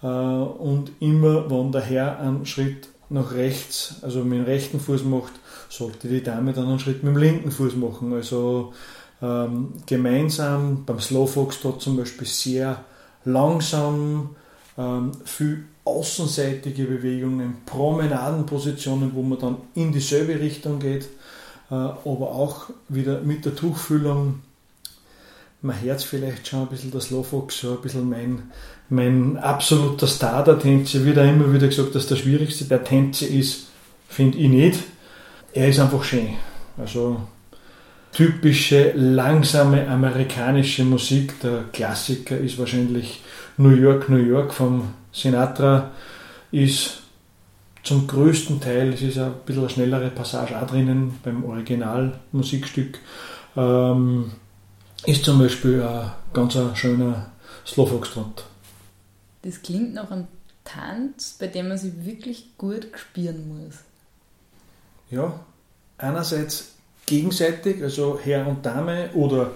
[0.01, 5.03] Äh, und immer, wenn der Herr einen Schritt nach rechts, also mit dem rechten Fuß
[5.03, 5.33] macht,
[5.69, 8.13] sollte die Dame dann einen Schritt mit dem linken Fuß machen.
[8.13, 8.73] Also
[9.21, 12.83] ähm, gemeinsam beim Slow Foxtrot zum Beispiel sehr
[13.25, 14.35] langsam,
[14.77, 21.05] ähm, viel außenseitige Bewegungen, Promenadenpositionen, wo man dann in dieselbe Richtung geht,
[21.69, 24.41] äh, aber auch wieder mit der Tuchfüllung.
[25.61, 28.43] Man hört vielleicht schon ein bisschen das Slowfox, so ein bisschen mein,
[28.89, 31.05] mein absoluter Star der Tänze.
[31.05, 33.67] Wird auch immer wieder gesagt, dass der schwierigste der Tänze ist,
[34.07, 34.79] finde ich nicht.
[35.53, 36.29] Er ist einfach schön.
[36.77, 37.21] Also
[38.11, 41.39] typische langsame amerikanische Musik.
[41.41, 43.21] Der Klassiker ist wahrscheinlich
[43.57, 45.91] New York, New York vom Sinatra.
[46.51, 47.01] Ist
[47.83, 52.99] zum größten Teil, es ist ein bisschen eine schnellere Passage auch drinnen beim Originalmusikstück,
[53.55, 54.31] ähm,
[55.05, 57.31] ist zum Beispiel ein ganz ein schöner
[57.65, 58.45] Slowfoxtrot.
[59.41, 60.27] Das klingt nach einem
[60.63, 63.75] Tanz, bei dem man sich wirklich gut spüren muss.
[65.09, 65.39] Ja,
[65.97, 66.75] einerseits
[67.11, 69.51] gegenseitig, also Herr und Dame oder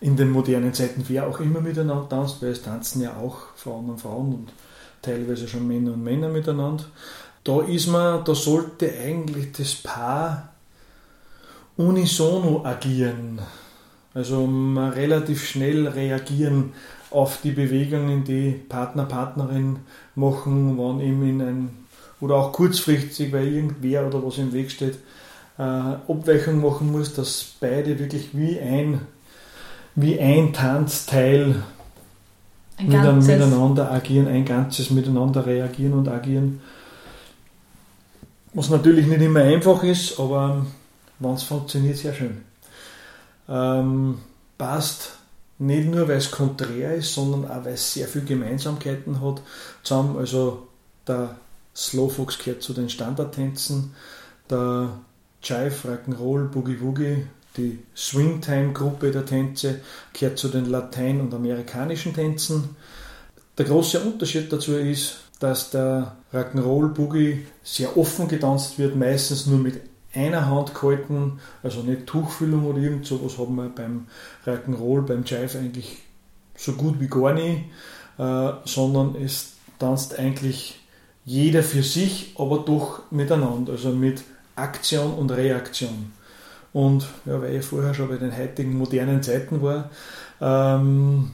[0.00, 3.88] in den modernen Zeiten wer auch immer miteinander tanzt, weil es tanzen ja auch Frauen
[3.88, 4.52] und Frauen und
[5.00, 6.84] teilweise schon Männer und Männer miteinander.
[7.42, 10.52] Da ist man, da sollte eigentlich das Paar
[11.78, 13.40] unisono agieren.
[14.12, 16.74] Also man relativ schnell reagieren
[17.10, 19.78] auf die Bewegungen, die Partner, Partnerin
[20.14, 21.70] machen, wann eben in ein,
[22.20, 24.98] oder auch kurzfristig, weil irgendwer oder was im Weg steht,
[25.60, 29.02] äh, Abweichung machen muss, dass beide wirklich wie ein,
[29.94, 31.62] wie ein Tanzteil
[32.78, 36.62] Ein miteinander agieren, ein Ganzes miteinander reagieren und agieren.
[38.54, 40.64] Was natürlich nicht immer einfach ist, aber
[41.18, 42.40] wenn es funktioniert, sehr schön.
[43.46, 44.18] Ähm,
[44.56, 45.12] passt
[45.58, 49.42] nicht nur, weil es konträr ist, sondern auch, weil es sehr viele Gemeinsamkeiten hat.
[49.82, 50.68] Zusammen, also
[51.06, 51.36] der
[51.76, 53.94] Slowfox gehört zu den Standardtänzen,
[54.48, 54.88] der
[55.42, 57.26] Jive, Rock'n'Roll, Boogie Woogie,
[57.56, 59.80] die Swingtime-Gruppe der Tänze
[60.12, 62.76] gehört zu den Latein- und amerikanischen Tänzen.
[63.58, 69.58] Der große Unterschied dazu ist, dass der Rock'n'Roll Boogie sehr offen getanzt wird, meistens nur
[69.58, 69.80] mit
[70.14, 74.06] einer Hand gehalten, also nicht Tuchfüllung oder irgend sowas haben wir beim
[74.46, 75.98] Rock'n'Roll, beim Jive eigentlich
[76.56, 77.64] so gut wie gar nie,
[78.18, 80.80] äh, sondern es tanzt eigentlich
[81.24, 84.22] jeder für sich, aber doch miteinander, also mit
[84.60, 86.12] Aktion und Reaktion.
[86.72, 89.90] Und ja, weil ich vorher schon bei den heutigen modernen Zeiten war,
[90.40, 91.32] ähm,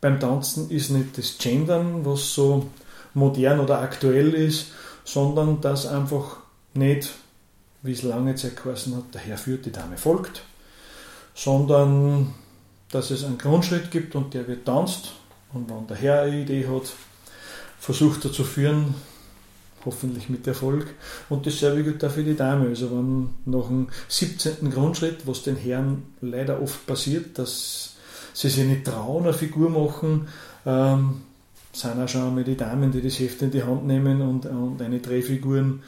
[0.00, 2.70] beim Tanzen ist nicht das Gendern, was so
[3.14, 4.72] modern oder aktuell ist,
[5.04, 6.38] sondern dass einfach
[6.74, 7.10] nicht,
[7.82, 10.42] wie es lange Zeit geheißen hat, der Herr führt, die Dame folgt,
[11.34, 12.34] sondern
[12.90, 15.12] dass es einen Grundschritt gibt und der wird tanzt
[15.52, 16.92] und wenn der Herr eine Idee hat,
[17.78, 18.94] versucht er zu führen,
[19.84, 20.86] hoffentlich mit Erfolg.
[21.28, 22.68] Und dasselbe gilt auch für die Dame.
[22.68, 24.70] Also wenn nach dem 17.
[24.70, 27.96] Grundschritt, was den Herren leider oft passiert, dass
[28.34, 30.28] sie sich nicht trauen, eine Figur machen,
[30.64, 31.22] ähm,
[31.72, 34.80] sind auch schon einmal die Damen, die das Heft in die Hand nehmen und, und
[34.82, 35.82] eine Drehfiguren.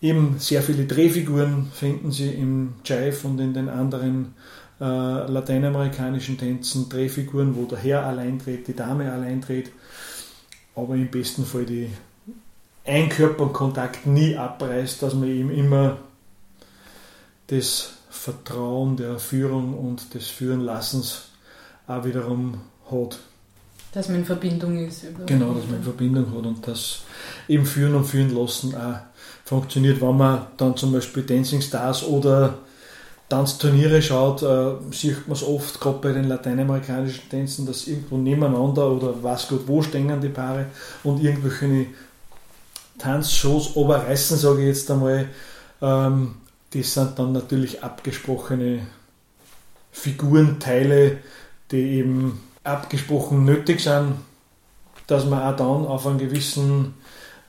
[0.00, 4.34] Eben sehr viele Drehfiguren finden Sie im Jive und in den anderen
[4.80, 6.88] äh, lateinamerikanischen Tänzen.
[6.88, 9.72] Drehfiguren, wo der Herr allein dreht, die Dame allein dreht,
[10.74, 11.90] aber im besten Fall die
[12.84, 15.98] Einkörperkontakt nie abreißt, dass man ihm immer
[17.48, 21.22] das Vertrauen der Führung und des Führenlassens
[21.86, 23.18] auch wiederum hat.
[23.92, 25.04] Dass man in Verbindung ist.
[25.26, 27.00] Genau, dass man eine Verbindung hat und das
[27.48, 28.98] eben Führen und Führen lassen auch
[29.44, 30.00] funktioniert.
[30.00, 32.54] Wenn man dann zum Beispiel Dancing Stars oder
[33.28, 38.90] Tanzturniere schaut, äh, sieht man es oft, gerade bei den lateinamerikanischen Tänzen, dass irgendwo nebeneinander
[38.90, 40.66] oder was Gott wo stehen die Paare
[41.04, 41.86] und irgendwelche
[43.00, 45.28] Tanzshows oberreißen, sage ich jetzt einmal.
[45.82, 46.36] Ähm,
[46.72, 48.86] die sind dann natürlich abgesprochene
[49.90, 51.18] Figurenteile,
[51.70, 54.14] die eben abgesprochen nötig sind,
[55.06, 56.94] dass man auch dann auf einen gewissen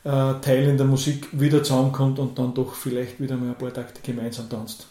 [0.04, 3.74] äh, Teil in der Musik wieder zusammenkommt und dann doch vielleicht wieder mal ein paar
[3.74, 4.88] Takte gemeinsam tanzt.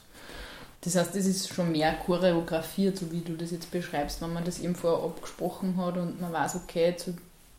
[0.83, 4.45] Das heißt, es ist schon mehr choreografiert, so wie du das jetzt beschreibst, wenn man
[4.45, 7.15] das eben vorher abgesprochen hat und man weiß, okay, zu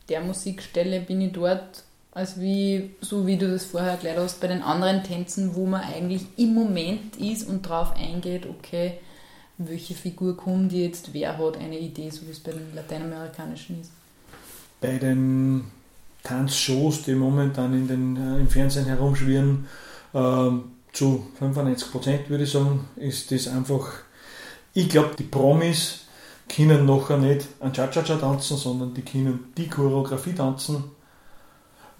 [0.08, 4.46] der Musikstelle bin ich dort, als wie, so wie du das vorher erklärt hast, bei
[4.46, 8.98] den anderen Tänzen, wo man eigentlich im Moment ist und drauf eingeht, okay,
[9.58, 13.90] welche Figur kommt jetzt, wer hat eine Idee, so wie es bei den lateinamerikanischen ist.
[14.80, 15.64] Bei den
[16.22, 19.66] Tanzshows, die momentan in den, äh, im Fernsehen herumschwirren,
[20.14, 23.90] ähm, zu 95 Prozent würde ich sagen, ist das einfach,
[24.74, 26.00] ich glaube, die Promis,
[26.48, 30.84] können nachher nicht ein Cha-Cha-Cha tanzen, sondern die können die Choreografie tanzen.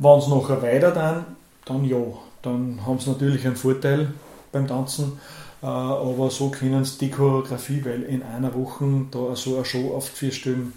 [0.03, 1.25] Wenn es nachher weiter dann,
[1.65, 2.03] dann ja,
[2.43, 4.13] dann haben sie natürlich einen Vorteil
[4.51, 5.21] beim Tanzen,
[5.63, 9.95] äh, aber so können sie die Choreografie, weil in einer Woche da so eine Show
[9.95, 10.73] aufgeführt stellen,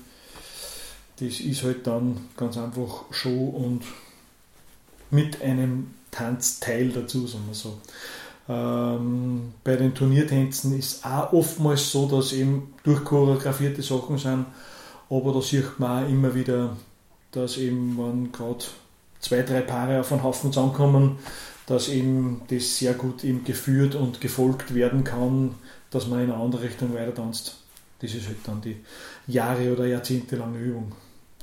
[1.19, 3.81] das ist halt dann ganz einfach Show und
[5.09, 7.77] mit einem Tanzteil dazu, sagen wir so.
[8.47, 14.45] Ähm, bei den Turniertänzen ist auch oftmals so, dass eben durchchoreografierte Sachen sind,
[15.09, 16.75] aber da sieht man auch immer wieder,
[17.31, 18.65] dass eben, wenn gerade
[19.25, 21.17] zwei, drei Paare auf einen Haufen zusammenkommen,
[21.65, 25.55] dass eben das sehr gut eben geführt und gefolgt werden kann,
[25.89, 27.57] dass man in eine andere Richtung weiter tanzt.
[27.99, 28.77] Das ist halt dann die
[29.27, 30.91] Jahre- oder jahrzehntelange Übung,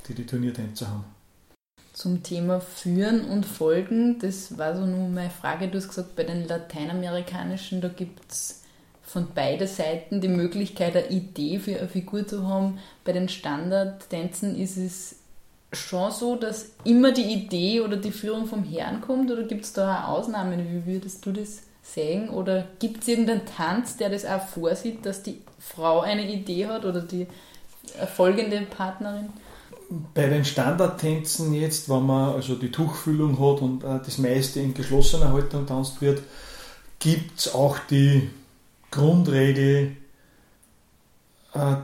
[0.06, 1.04] die die Turniertänzer haben.
[1.92, 5.68] Zum Thema Führen und Folgen, das war so nur meine Frage.
[5.68, 8.62] Du hast gesagt, bei den lateinamerikanischen, da gibt es
[9.02, 12.78] von beiden Seiten die Möglichkeit, eine Idee für eine Figur zu haben.
[13.04, 15.16] Bei den Standardtänzen ist es
[15.72, 19.72] schon so, dass immer die Idee oder die Führung vom Herrn kommt oder gibt es
[19.72, 20.66] da auch Ausnahmen?
[20.70, 22.28] Wie würdest du das sehen?
[22.28, 26.84] Oder gibt es irgendeinen Tanz, der das auch vorsieht, dass die Frau eine Idee hat
[26.84, 27.26] oder die
[28.14, 29.30] folgende Partnerin?
[30.14, 34.72] Bei den Standardtänzen jetzt, wenn man also die Tuchfüllung hat und äh, das meiste in
[34.72, 36.22] geschlossener Haltung tanzt wird,
[36.98, 38.30] gibt es auch die
[38.90, 39.96] Grundregel,
[41.52, 41.76] äh,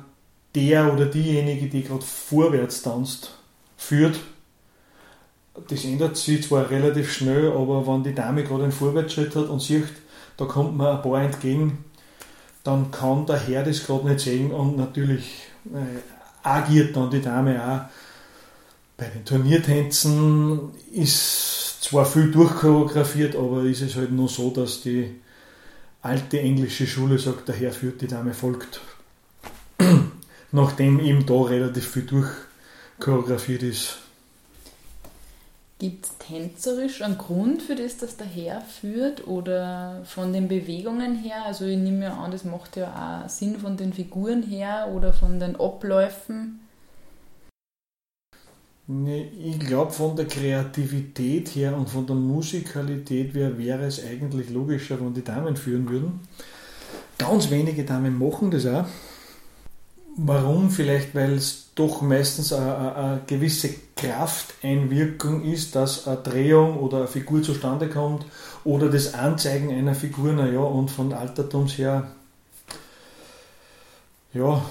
[0.55, 3.38] der oder diejenige, die gerade vorwärts tanzt,
[3.79, 4.21] führt.
[5.69, 9.63] Das ändert sich zwar relativ schnell, aber wenn die Dame gerade einen Vorwärtsschritt hat und
[9.63, 9.89] sieht,
[10.37, 11.85] da kommt mir ein paar entgegen,
[12.63, 17.63] dann kann der Herr das gerade nicht sehen und natürlich äh, agiert dann die Dame
[17.65, 17.91] auch.
[18.97, 25.15] Bei den Turniertänzen ist zwar viel durchchoreografiert, aber ist es halt nur so, dass die
[26.03, 28.81] alte englische Schule sagt, der Herr führt, die Dame folgt.
[30.53, 32.07] Nachdem eben da relativ viel
[32.99, 33.99] durchchoreografiert ist.
[35.79, 41.15] Gibt es tänzerisch einen Grund für das, dass der Herr führt oder von den Bewegungen
[41.15, 41.45] her?
[41.47, 45.13] Also ich nehme ja an, das macht ja auch Sinn von den Figuren her oder
[45.13, 46.61] von den Abläufen.
[48.89, 54.51] Nee, ich glaube, von der Kreativität her und von der Musikalität her wäre es eigentlich
[54.51, 56.21] logischer, wenn die Damen führen würden.
[57.19, 58.87] Ganz wenige Damen machen das auch.
[60.17, 60.71] Warum?
[60.71, 67.07] Vielleicht, weil es doch meistens eine, eine, gewisse Krafteinwirkung ist, dass eine Drehung oder eine
[67.07, 68.27] Figur zustande kommt
[68.65, 72.09] oder das Anzeigen einer Figur, naja, und von Altertums her,
[74.35, 74.63] ja,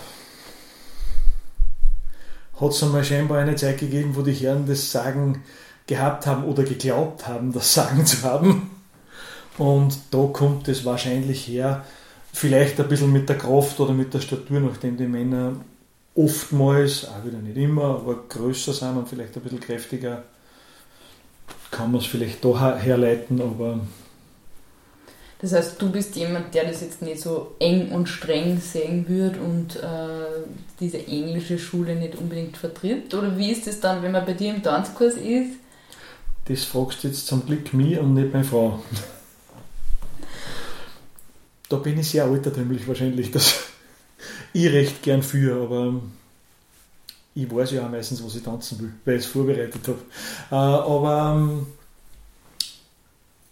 [2.60, 5.44] hat es einmal scheinbar eine Zeit gegeben, wo die Herren das Sagen
[5.86, 8.72] gehabt haben oder geglaubt haben, das Sagen zu haben.
[9.58, 11.86] Und da kommt es wahrscheinlich her,
[12.34, 15.54] vielleicht ein bisschen mit der Kraft oder mit der Statur, nachdem die Männer
[16.18, 20.24] oftmals, auch wieder nicht immer, aber größer sind und vielleicht ein bisschen kräftiger,
[21.72, 23.80] kann man es vielleicht da herleiten, aber
[25.40, 29.38] Das heißt, du bist jemand, der das jetzt nicht so eng und streng sehen wird
[29.38, 30.44] und äh,
[30.80, 33.14] diese englische Schule nicht unbedingt vertritt?
[33.14, 35.58] Oder wie ist es dann, wenn man bei dir im Tanzkurs ist?
[36.48, 38.80] das fragst du jetzt zum Glück mich und nicht meine Frau.
[41.70, 43.67] Da bin ich sehr altertümlich wahrscheinlich, dass
[44.54, 45.94] ich recht gern führe, aber
[47.36, 50.00] ich weiß ja auch meistens, was ich tanzen will, weil ich es vorbereitet habe.
[50.52, 51.68] Äh, aber ähm,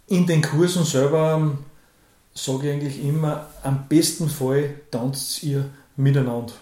[0.07, 1.59] in den Kursen selber ähm,
[2.34, 5.65] sage ich eigentlich immer, am besten Fall tanzt ihr
[5.95, 6.53] miteinander.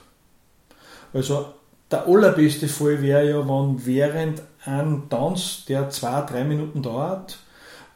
[1.13, 1.53] Also
[1.89, 7.37] der allerbeste Fall wäre ja, wenn während ein Tanz, der zwei, drei Minuten dauert,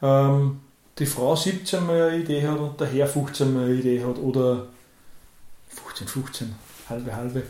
[0.02, 0.60] ähm,
[0.98, 4.18] die Frau 17 Mal eine Idee hat und der Herr 15 Mal eine Idee hat
[4.18, 4.66] oder
[5.98, 6.54] 15, 15,
[6.88, 7.42] halbe, halbe.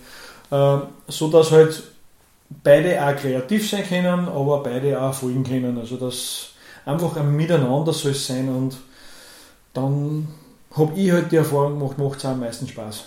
[0.50, 1.82] Ähm, so dass halt
[2.62, 5.78] beide auch kreativ sein können, aber beide auch folgen können.
[5.78, 6.50] Also dass
[6.86, 8.76] einfach ein Miteinander soll es sein und
[9.74, 10.28] dann
[10.74, 13.04] habe ich halt die Erfahrung gemacht, macht es am meisten Spaß.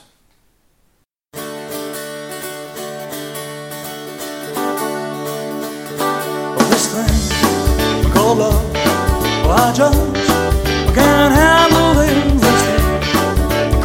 [9.54, 9.98] I just
[10.96, 13.82] can't handle this thing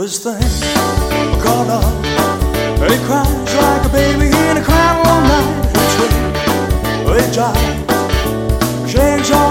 [0.00, 0.40] This thing
[1.42, 2.04] called love.
[2.80, 5.68] And it cries like a baby in a crying all night.
[5.74, 8.88] It's way, it jive.
[8.88, 9.49] Shakes all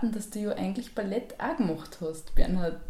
[0.00, 2.80] verraten, dass du ja eigentlich Ballett auch gemacht hast, Bernhard.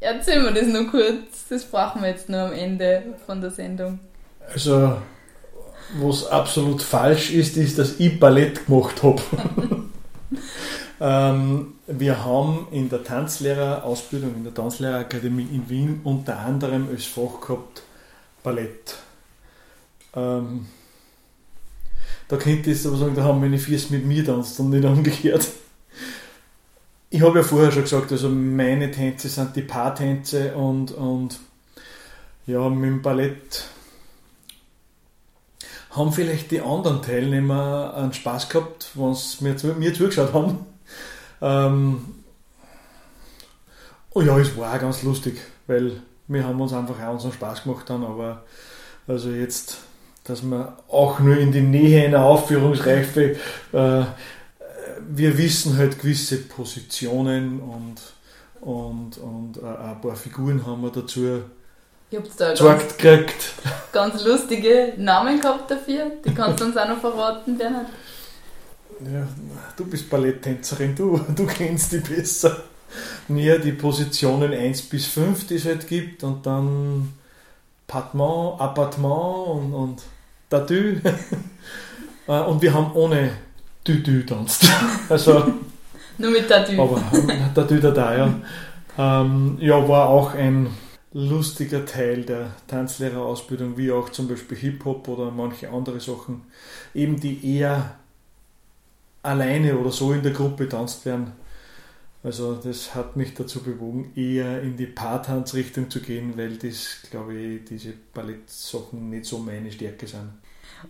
[0.00, 1.48] Erzähl mir das nur kurz.
[1.48, 3.98] Das brauchen wir jetzt nur am Ende von der Sendung.
[4.52, 4.96] Also,
[6.00, 9.22] was absolut falsch ist, ist, dass ich Ballett gemacht habe.
[11.00, 17.40] ähm, wir haben in der Tanzlehrerausbildung, in der Tanzlehrerakademie in Wien unter anderem als Fach
[17.40, 17.82] gehabt
[18.42, 18.96] Ballett.
[20.14, 20.66] Ähm,
[22.28, 25.46] da könnte ich aber sagen, da haben meine Füße mit mir tanzt und nicht umgekehrt.
[27.08, 31.38] Ich habe ja vorher schon gesagt, also meine Tänze sind die Paartänze und, und
[32.46, 33.64] ja, mit dem Ballett
[35.90, 40.66] haben vielleicht die anderen Teilnehmer einen Spaß gehabt, wenn sie mir, mir zugeschaut haben.
[41.40, 42.00] Ähm,
[44.10, 47.62] oh ja, es war auch ganz lustig, weil wir haben uns einfach auch unseren Spaß
[47.64, 48.44] gemacht dann, aber
[49.06, 49.78] also jetzt,
[50.24, 53.36] dass wir auch nur in die Nähe einer Aufführungsreife,
[53.72, 54.04] äh,
[55.08, 57.96] wir wissen halt gewisse Positionen und,
[58.60, 61.42] und, und äh, ein paar Figuren haben wir dazu
[62.10, 63.52] Ich hab's da ganz, gekriegt.
[63.92, 66.12] ganz lustige Namen gehabt dafür.
[66.24, 67.86] Die kannst du uns auch noch verraten, Bernhard.
[69.00, 69.26] Ja,
[69.76, 72.64] du bist Balletttänzerin, du, du kennst die besser.
[73.28, 77.12] Ja, die Positionen 1 bis 5, die es halt gibt, und dann
[77.86, 80.02] Pattement, Appartement und, und
[80.50, 81.00] Tatü.
[82.28, 83.30] Äh, und wir haben ohne
[83.86, 84.66] Tütü tanzt.
[85.08, 85.54] Also,
[86.18, 86.82] Nur mit Tattoo.
[86.82, 87.00] aber
[87.54, 88.34] Tatü da, ja.
[88.98, 90.68] Ähm, ja, war auch ein
[91.12, 96.42] lustiger Teil der Tanzlehrerausbildung, wie auch zum Beispiel Hip-Hop oder manche andere Sachen,
[96.94, 97.94] eben die eher
[99.22, 101.32] alleine oder so in der Gruppe tanzt werden.
[102.22, 107.34] Also das hat mich dazu bewogen, eher in die Paartanzrichtung zu gehen, weil das, glaube
[107.34, 110.30] ich, diese Ballettsachen nicht so meine Stärke sind.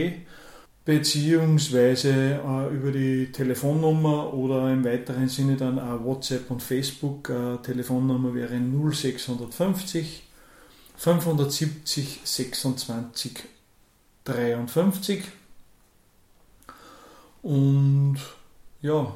[0.84, 7.28] beziehungsweise äh, über die Telefonnummer oder im weiteren Sinne dann auch WhatsApp und Facebook.
[7.28, 10.22] Äh, Telefonnummer wäre 0650
[10.96, 13.32] 570 26
[14.24, 15.24] 53
[17.42, 18.18] und
[18.82, 19.14] ja,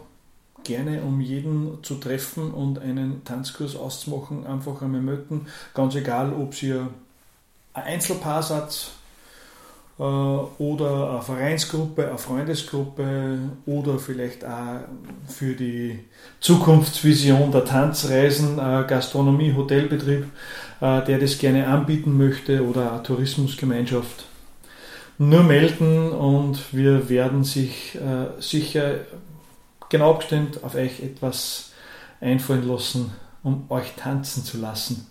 [0.62, 5.46] gerne um jeden zu treffen und einen Tanzkurs auszumachen, einfach einmal melden.
[5.74, 6.88] Ganz egal, ob ihr
[7.74, 9.03] ein Einzelpaar seid äh,
[9.96, 14.80] oder eine Vereinsgruppe, eine Freundesgruppe oder vielleicht auch
[15.28, 16.00] für die
[16.40, 20.26] Zukunftsvision der Tanzreisen, äh, Gastronomie, Hotelbetrieb,
[20.80, 24.26] äh, der das gerne anbieten möchte oder eine Tourismusgemeinschaft.
[25.16, 28.96] nur melden und wir werden sich äh, sicher
[29.88, 31.70] genau abgestimmt auf euch etwas
[32.20, 33.12] einfallen lassen,
[33.44, 35.06] um euch tanzen zu lassen.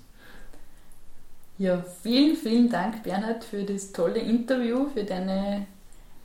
[1.57, 5.67] Ja, vielen, vielen Dank, Bernhard, für das tolle Interview, für deine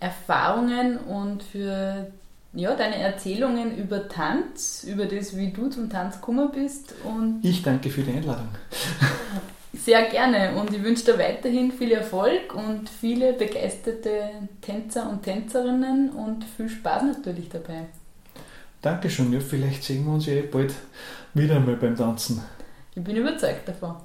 [0.00, 2.06] Erfahrungen und für
[2.54, 6.94] ja, deine Erzählungen über Tanz, über das, wie du zum Tanz gekommen bist.
[7.04, 8.48] Und Ich danke für die Einladung.
[9.74, 10.54] sehr gerne.
[10.58, 14.30] Und ich wünsche dir weiterhin viel Erfolg und viele begeisterte
[14.62, 17.86] Tänzer und Tänzerinnen und viel Spaß natürlich dabei.
[18.80, 20.72] Dankeschön, ja, vielleicht sehen wir uns ja bald
[21.34, 22.42] wieder einmal beim Tanzen.
[22.94, 23.96] Ich bin überzeugt davon.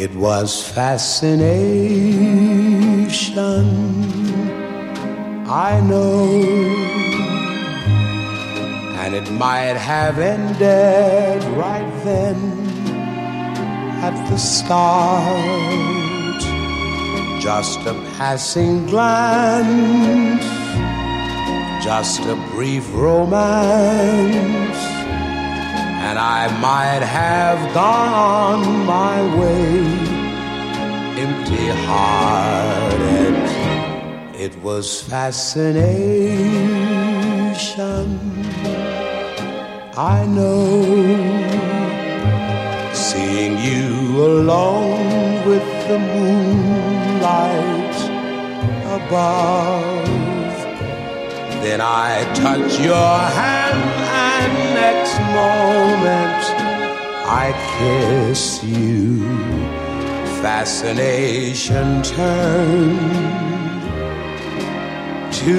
[0.00, 1.38] It was fascination,
[5.46, 6.24] I know,
[8.96, 12.36] and it might have ended right then
[14.02, 16.40] at the start.
[17.42, 20.42] Just a passing glance,
[21.84, 24.99] just a brief romance
[26.20, 30.20] I might have gone on my way
[31.24, 33.36] empty hearted.
[34.34, 35.70] It was fascination,
[39.96, 40.84] I know,
[42.92, 47.96] seeing you alone with the moonlight
[48.98, 50.08] above.
[51.64, 53.89] Then I touch your hand, and
[54.80, 56.42] next moment
[57.44, 57.46] I
[57.76, 59.20] kiss you.
[60.42, 63.00] Fascination turned
[65.40, 65.58] to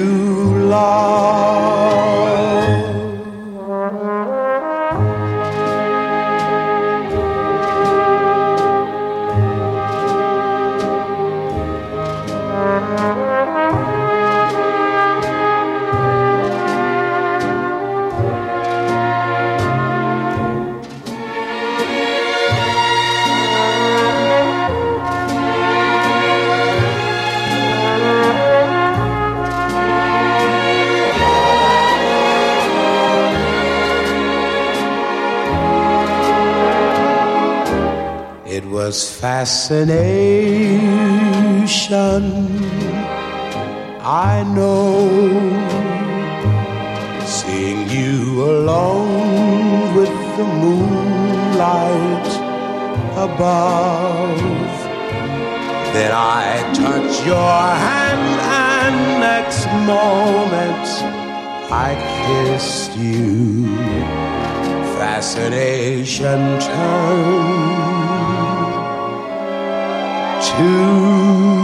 [0.74, 2.12] love.
[38.86, 39.84] Was fascination,
[44.02, 45.08] I know,
[47.24, 52.30] seeing you alone with the moonlight
[53.28, 54.40] above.
[55.94, 58.28] Then I touch your hand,
[58.66, 58.96] and
[59.30, 60.88] next moment
[61.86, 61.90] I
[62.24, 63.68] kissed you.
[64.98, 68.01] Fascination turned
[70.56, 71.61] too.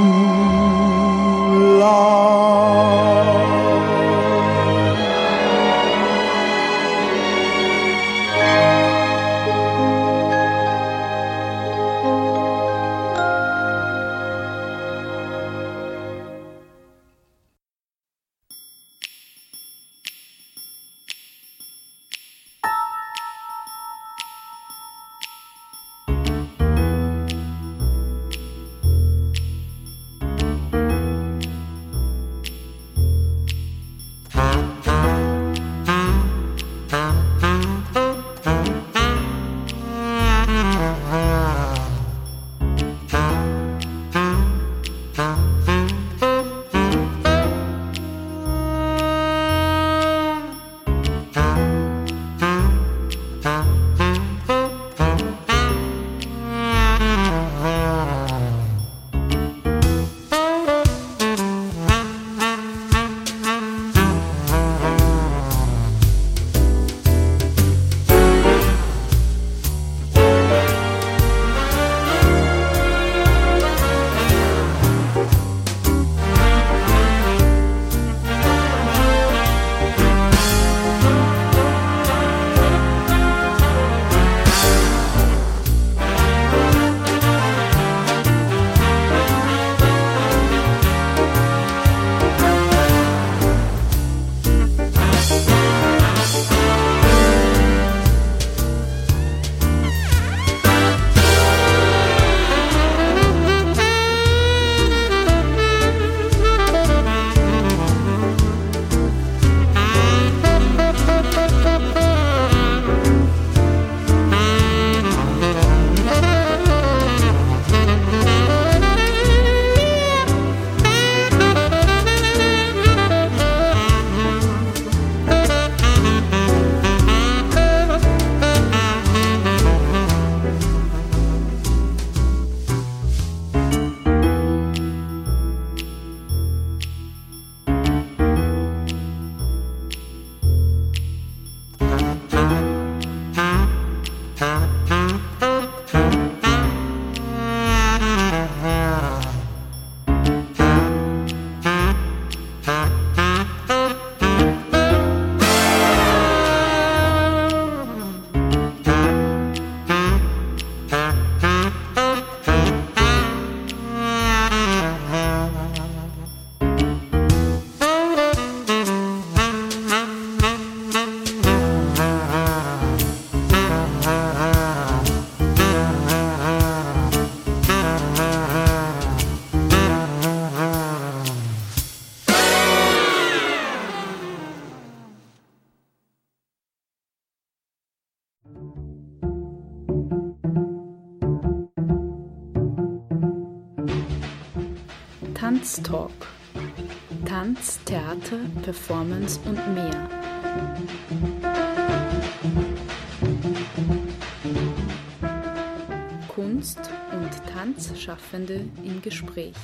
[208.28, 209.54] Tanzschaffende im Gespräch.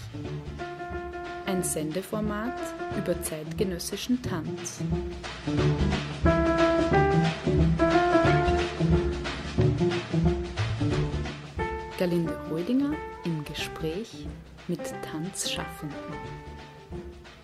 [1.46, 2.58] Ein Sendeformat
[2.96, 4.80] über zeitgenössischen Tanz.
[11.98, 14.26] Galinde Holdinger im Gespräch
[14.66, 14.80] mit
[15.10, 15.98] Tanzschaffenden.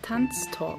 [0.01, 0.79] Tanztalk.